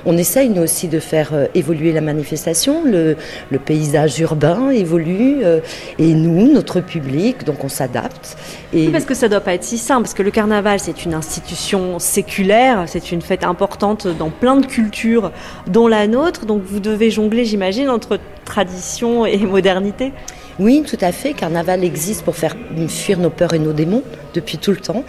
[0.05, 2.83] On essaye, nous aussi, de faire euh, évoluer la manifestation.
[2.83, 3.15] Le,
[3.49, 5.59] le paysage urbain évolue euh,
[5.97, 8.37] et nous, notre public, donc on s'adapte.
[8.73, 11.05] Et Oui, Parce que ça doit pas être si simple, parce que le carnaval, c'est
[11.05, 15.31] une institution séculaire, c'est une fête importante dans plein de cultures,
[15.67, 16.45] dont la nôtre.
[16.45, 20.11] Donc vous devez jongler, j'imagine, entre tradition et modernité.
[20.59, 21.33] Oui, tout à fait.
[21.33, 22.55] Carnaval existe pour faire
[22.87, 25.03] fuir nos peurs et nos démons depuis tout le temps.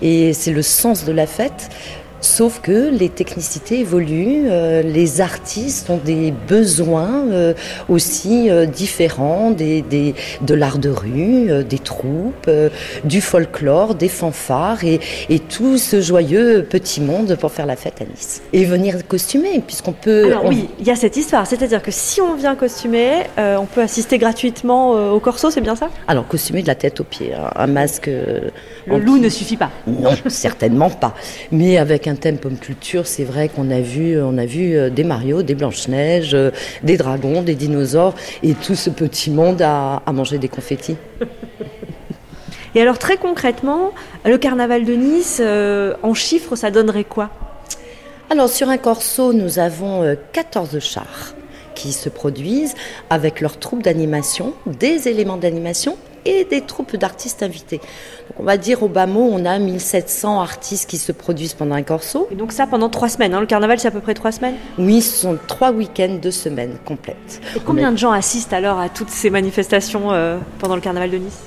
[0.00, 1.68] Et c'est le sens de la fête.
[2.20, 7.52] Sauf que les technicités évoluent, euh, les artistes ont des besoins euh,
[7.90, 12.50] aussi euh, différents, des, des, de l'art de rue, des troupes,
[13.04, 18.00] du folklore, des fanfares et, et, tout ce joyeux petit monde pour faire la fête
[18.00, 18.42] à Nice.
[18.52, 20.26] Et venir costumer, puisqu'on peut...
[20.26, 23.82] Alors oui, il y a cette histoire, c'est-à-dire que si on vient costumer, on peut
[23.82, 25.90] assister gratuitement au corso, c'est bien ça?
[26.08, 27.50] Alors costumer de la tête aux pieds, hein.
[27.54, 28.10] un masque...
[28.86, 31.14] Le loup ne suffit pas Non, certainement pas.
[31.50, 34.90] Mais avec un thème pomme culture, c'est vrai qu'on a vu, on a vu euh,
[34.90, 36.50] des Mario, des Blanche-Neige, euh,
[36.82, 40.96] des dragons, des dinosaures et tout ce petit monde à, manger des confettis.
[42.74, 43.92] Et alors très concrètement,
[44.26, 47.30] le carnaval de Nice, euh, en chiffres, ça donnerait quoi?
[48.28, 51.34] Alors sur un corso, nous avons 14 chars
[51.74, 52.74] qui se produisent
[53.08, 55.96] avec leurs troupes d'animation, des éléments d'animation
[56.26, 57.78] et des troupes d'artistes invités.
[57.78, 61.74] Donc on va dire au bas mot, on a 1700 artistes qui se produisent pendant
[61.74, 62.28] un corso.
[62.30, 63.40] Et donc ça pendant trois semaines, hein.
[63.40, 64.54] le carnaval c'est à peu près trois semaines?
[64.78, 67.40] Oui, ce sont trois week-ends, deux semaines complètes.
[67.56, 71.18] Et combien de gens assistent alors à toutes ces manifestations euh, pendant le carnaval de
[71.18, 71.38] Nice?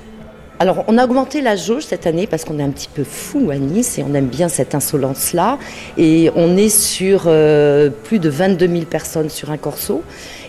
[0.62, 3.50] Alors, on a augmenté la jauge cette année parce qu'on est un petit peu fou
[3.50, 5.58] à Nice et on aime bien cette insolence-là.
[5.98, 10.04] Et on est sur euh, plus de 22 000 personnes sur un corso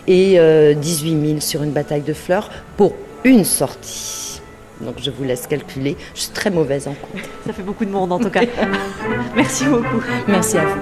[0.07, 2.93] et 18 euh, 000 sur une bataille de fleurs pour
[3.23, 4.41] une sortie.
[4.81, 5.95] Donc je vous laisse calculer.
[6.15, 7.21] Je suis très mauvaise en compte.
[7.45, 8.41] Ça fait beaucoup de monde en tout cas.
[9.35, 10.01] Merci beaucoup.
[10.27, 10.81] Merci à vous.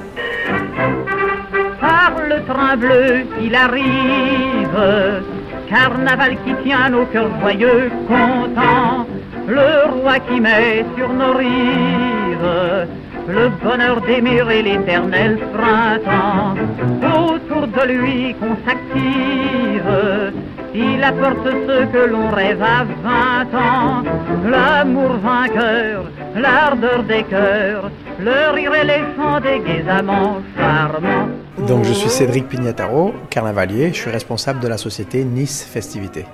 [1.79, 5.33] Par le train bleu, il arrive.
[5.69, 9.05] Carnaval qui tient nos cœurs joyeux, contents.
[9.47, 12.87] Le roi qui met sur nos rives
[13.27, 16.55] le bonheur d'aimer et l'éternel printemps.
[17.03, 20.33] Autour de lui qu'on s'active
[20.73, 24.03] il apporte ce que l'on rêve à 20 ans,
[24.45, 26.05] l'amour vainqueur,
[26.35, 31.29] l'ardeur des cœurs, le rire et les chants des amants charmants.
[31.67, 36.25] Donc je suis Cédric Pignataro, carnavalier, je suis responsable de la société Nice Festivité.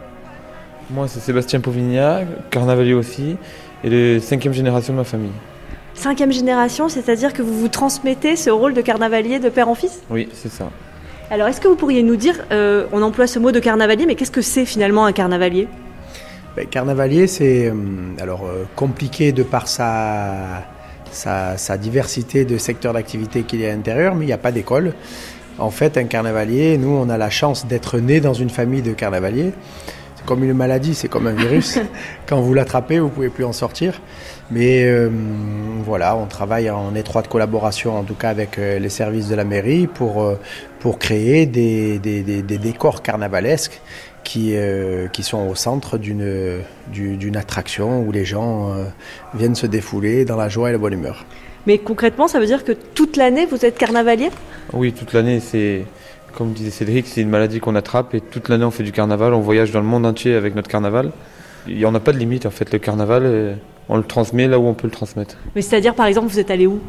[0.91, 3.37] Moi c'est Sébastien Pauvignac, carnavalier aussi,
[3.83, 5.31] et de cinquième génération de ma famille.
[5.93, 10.03] Cinquième génération, c'est-à-dire que vous vous transmettez ce rôle de carnavalier de père en fils?
[10.09, 10.69] Oui, c'est ça.
[11.31, 14.13] Alors, est-ce que vous pourriez nous dire, euh, on emploie ce mot de carnavalier, mais
[14.13, 15.67] qu'est-ce que c'est finalement un carnavalier?
[16.55, 17.73] Ben, Carnavalier, c'est euh,
[18.19, 20.63] alors euh, compliqué de par sa,
[21.11, 24.51] sa, diversité de secteurs d'activité qu'il y a à l'intérieur, mais il n'y a pas
[24.51, 24.93] d'école.
[25.57, 28.93] En fait, un carnavalier, nous, on a la chance d'être né dans une famille de
[28.93, 29.51] carnavaliers.
[30.15, 31.79] C'est comme une maladie, c'est comme un virus.
[32.27, 33.99] Quand vous l'attrapez, vous pouvez plus en sortir.
[34.51, 35.09] Mais euh,
[35.83, 39.43] voilà, on travaille en étroite collaboration, en tout cas avec euh, les services de la
[39.43, 40.39] mairie, pour, euh,
[40.79, 43.81] pour créer des, des, des, des, décors carnavalesques
[44.23, 44.55] qui,
[45.13, 46.59] qui sont au centre d'une,
[46.91, 48.73] d'une attraction où les gens
[49.35, 51.25] viennent se défouler dans la joie et la bonne humeur.
[51.67, 54.31] Mais concrètement, ça veut dire que toute l'année, vous êtes carnavalier?
[54.73, 55.85] Oui, toute l'année, c'est
[56.33, 59.35] comme disait Cédric, c'est une maladie qu'on attrape et toute l'année on fait du carnaval,
[59.35, 61.11] on voyage dans le monde entier avec notre carnaval.
[61.67, 63.57] Il n'y en a pas de limite en fait, le carnaval
[63.89, 65.37] on le transmet là où on peut le transmettre.
[65.55, 66.79] Mais c'est-à-dire, par exemple, vous êtes allé où?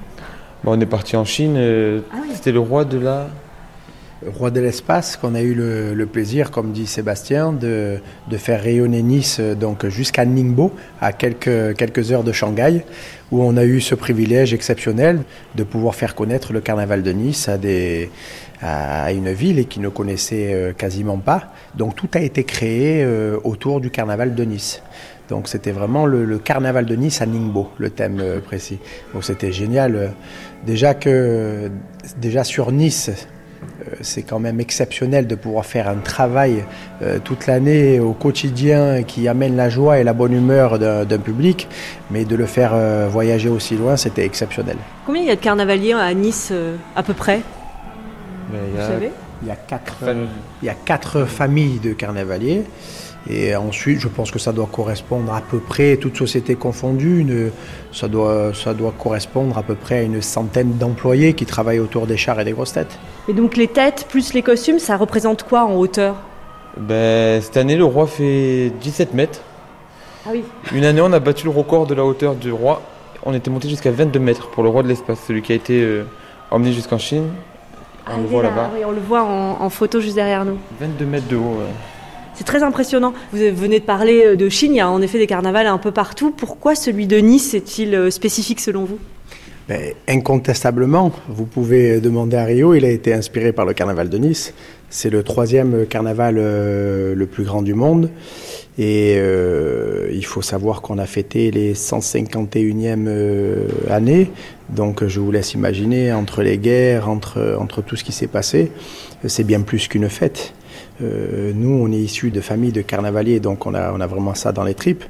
[0.65, 1.55] On est parti en Chine.
[1.57, 3.29] Euh, ah c'était le roi de la.
[4.25, 8.63] Le roi de l'espace qu'on a eu le, plaisir, comme dit Sébastien, de, de faire
[8.63, 10.73] rayonner Nice donc jusqu'à Ningbo,
[11.03, 12.83] à quelques, quelques heures de Shanghai,
[13.31, 15.21] où on a eu ce privilège exceptionnel
[15.55, 18.11] de pouvoir faire connaître le carnaval de Nice à, des,
[18.63, 21.53] à une ville qui ne connaissait euh, quasiment pas.
[21.75, 24.83] Donc tout a été créé euh, autour du carnaval de Nice.
[25.29, 28.79] Donc c'était vraiment le, carnaval de Nice à Ningbo, le thème euh, précis.
[29.13, 30.13] Donc c'était génial.
[30.65, 31.71] Déjà que
[32.19, 36.65] déjà sur Nice, euh, c'est quand même exceptionnel de pouvoir faire un travail
[37.03, 41.69] euh, toute l'année au quotidien qui amène la joie et la bonne humeur d'un public,
[42.11, 42.75] mais de le faire
[43.09, 44.77] voyager aussi loin, c'était exceptionnel.
[45.07, 46.53] Combien il y a de carnavaliers à Nice
[46.95, 47.41] à peu près?
[48.51, 49.11] Vous savez?
[49.43, 49.97] Il y, a quatre,
[50.63, 52.65] il y a quatre familles de carnavaliers.
[53.29, 57.27] Et ensuite, je pense que ça doit correspondre à peu près, toute société confondue,
[57.93, 62.07] ça, doit, ça doit correspondre à peu près à une centaine d'employés qui travaillent autour
[62.07, 62.99] des chars et des grosses têtes.
[63.29, 66.17] Et donc les têtes plus les costumes, ça représente quoi en hauteur?
[66.77, 69.41] Ben, Cette année, le roi fait 17 mètres.
[70.25, 70.45] Ah oui.
[70.73, 72.83] Une année, on a battu le record de la hauteur du roi.
[73.25, 75.83] On était monté jusqu'à 22 mètres pour le roi de l'espace, celui qui a été
[75.83, 76.05] euh,
[76.51, 77.29] emmené jusqu'en Chine.
[78.07, 78.71] On ah, le voit là-bas.
[78.73, 80.59] Oui, on le voit en, en, photo juste derrière nous.
[80.81, 81.59] 22 mètres de haut.
[82.37, 83.15] C'est très impressionnant.
[83.33, 85.79] Vous venez de parler euh, de Chine, il y a en effet des carnavals un
[85.79, 86.31] peu partout.
[86.31, 88.99] Pourquoi celui de Nice est-il euh, spécifique selon vous?
[89.69, 94.19] Ben, Incontestablement, vous pouvez demander à Rio, il a été inspiré par le carnaval de
[94.19, 94.55] Nice.
[94.91, 98.11] C'est le troisième carnaval euh, le plus grand du monde.
[98.79, 104.31] Et euh, il faut savoir qu'on a fêté les 151e euh, années.
[104.69, 108.71] Donc je vous laisse imaginer, entre les guerres, entre, entre tout ce qui s'est passé,
[109.27, 110.55] c'est bien plus qu'une fête.
[111.03, 114.35] Euh, nous, on est issus de familles de carnavaliers, donc on a, on a vraiment
[114.35, 115.05] ça dans les tripes.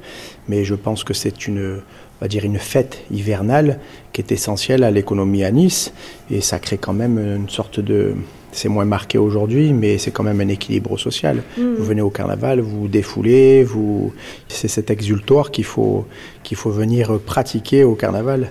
[0.49, 3.79] Mais je pense que c'est une, on va dire une fête hivernale
[4.13, 5.93] qui est essentielle à l'économie à Nice.
[6.31, 8.15] Et ça crée quand même une sorte de,
[8.53, 11.43] c'est moins marqué aujourd'hui, mais c'est quand même un équilibre social.
[11.59, 11.75] Mm.
[11.77, 14.13] Vous venez au carnaval, vous vous défoulez, vous...
[14.49, 16.07] c'est cet exultoire qu'il faut,
[16.43, 18.51] qu'il faut venir pratiquer au carnaval.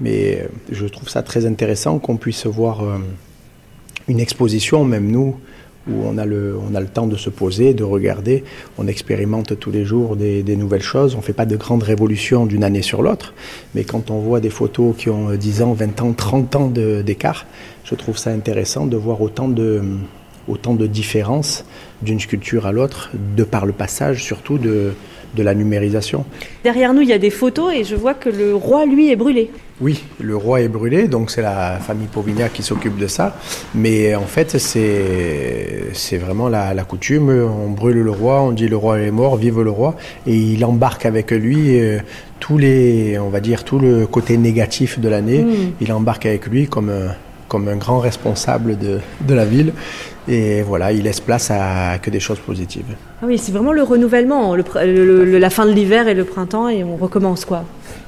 [0.00, 2.98] Mais euh, je trouve ça très intéressant qu'on puisse voir euh,
[4.08, 5.36] une exposition, même nous,
[5.88, 8.44] où on a, le, on a le temps de se poser, de regarder.
[8.78, 11.14] On expérimente tous les jours des, des nouvelles choses.
[11.14, 13.34] On ne fait pas de grandes révolutions d'une année sur l'autre.
[13.74, 17.46] Mais quand on voit des photos qui ont 10 ans, 20 ans, 30 ans d'écart,
[17.84, 19.82] je trouve ça intéressant de voir autant de,
[20.48, 21.64] autant de différences
[22.02, 24.92] d'une sculpture à l'autre, de par le passage surtout de,
[25.34, 26.24] de la numérisation.
[26.64, 29.16] Derrière nous, il y a des photos et je vois que le roi, lui, est
[29.16, 29.50] brûlé.
[29.82, 33.36] Oui, le roi est brûlé, donc c'est la famille Pauvignac qui s'occupe de ça.
[33.74, 37.28] Mais en fait, c'est vraiment la, la coutume.
[37.30, 40.64] On brûle le roi, on dit le roi est mort, vive le roi, et il
[40.64, 41.98] embarque avec lui euh,
[42.38, 45.42] tous les, on va dire tout le côté négatif de l'année.
[45.42, 45.54] Mm.
[45.80, 47.14] Il embarque avec lui comme un,
[47.48, 49.72] comme un grand responsable de, de la ville.
[50.28, 52.94] Et voilà, il laisse place à que des choses positives.
[53.20, 56.14] Ah oui, c'est vraiment le renouvellement, le pr- le- le- la fin de l'hiver et
[56.14, 57.64] le printemps et on recommence quoi.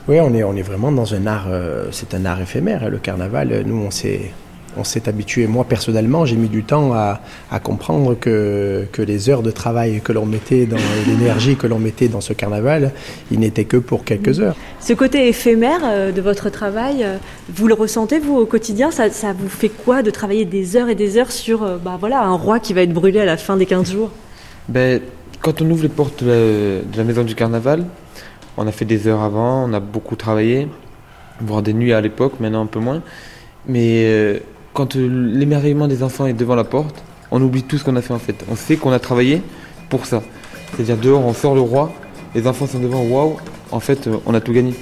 [0.07, 2.91] Oui, on est, on est vraiment dans un art, euh, c'est un art éphémère, hein,
[2.91, 3.63] le carnaval.
[3.65, 4.33] Nous, on s'est,
[4.77, 5.47] on s'est habitué.
[5.47, 10.03] Moi, personnellement, j'ai mis du temps à, à comprendre que, que les heures de travail
[10.05, 10.77] que l'on mettait dans
[11.07, 12.93] l'énergie que l'on mettait dans ce carnaval,
[13.31, 14.57] il n'était que pour quelques heures.
[14.79, 17.17] Ce côté éphémère euh, de votre travail, euh,
[17.49, 18.91] vous le ressentez vous au quotidien?
[18.91, 22.21] Ça, ça vous fait quoi de travailler des heures et des heures sur bah, voilà,
[22.21, 24.11] un roi qui va être brûlé à la fin des 15 jours?
[24.69, 25.01] Ben,
[25.41, 26.35] quand on ouvre les portes de la,
[26.93, 27.85] de la maison du carnaval,
[28.57, 30.69] on a fait des heures avant, on a beaucoup travaillé,
[31.41, 33.03] voire des nuits à l'époque, maintenant un peu moins.
[33.67, 34.39] Mais euh,
[34.73, 38.03] quand euh, l'émerveillement des enfants est devant la porte, on oublie tout ce qu'on a
[38.03, 38.45] fait en fait.
[38.51, 39.43] On sait qu'on a travaillé
[39.89, 40.23] pour ça.
[40.75, 41.93] C'est-à-dire dehors, on sort le roi,
[42.35, 43.37] les enfants sont devant, waouh,
[43.71, 44.75] en fait, euh, on a tout gagné.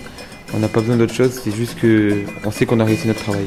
[0.55, 3.23] On n'a pas besoin d'autre chose, c'est juste que on sait qu'on a réussi notre
[3.23, 3.47] travail.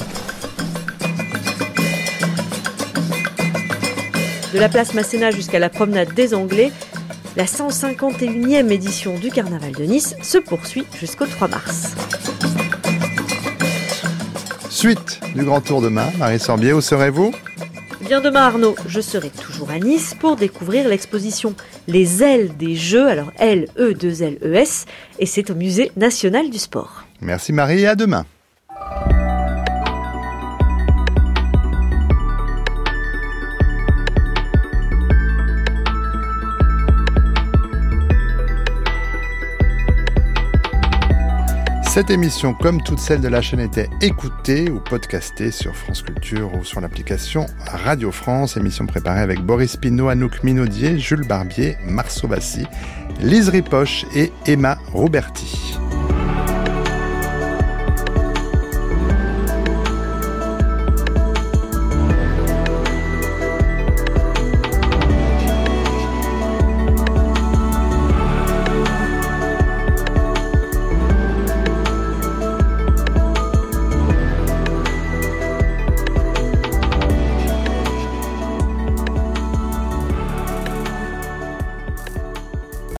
[4.53, 6.71] De la place Masséna jusqu'à la promenade des Anglais,
[7.36, 11.95] la 151e édition du Carnaval de Nice se poursuit jusqu'au 3 mars.
[14.69, 16.07] Suite du Grand Tour demain.
[16.17, 17.33] Marie Sorbier, où serez-vous?
[18.01, 21.55] Bien demain Arnaud, je serai toujours à Nice pour découvrir l'exposition
[21.88, 24.86] Les ailes des jeux, alors L E 2 L E S
[25.17, 27.03] et c'est au musée national du sport.
[27.21, 28.25] Merci Marie et à demain.
[41.95, 46.53] Cette émission, comme toutes celles de la chaîne, était écoutée ou podcastée sur France Culture
[46.53, 48.57] ou sur l'application Radio France.
[48.57, 52.65] Émission préparée avec Boris Pinault, Anouk Minaudier, Jules Barbier, Marceau Bassi,
[53.21, 55.77] Lise Ripoche et Emma Roberti.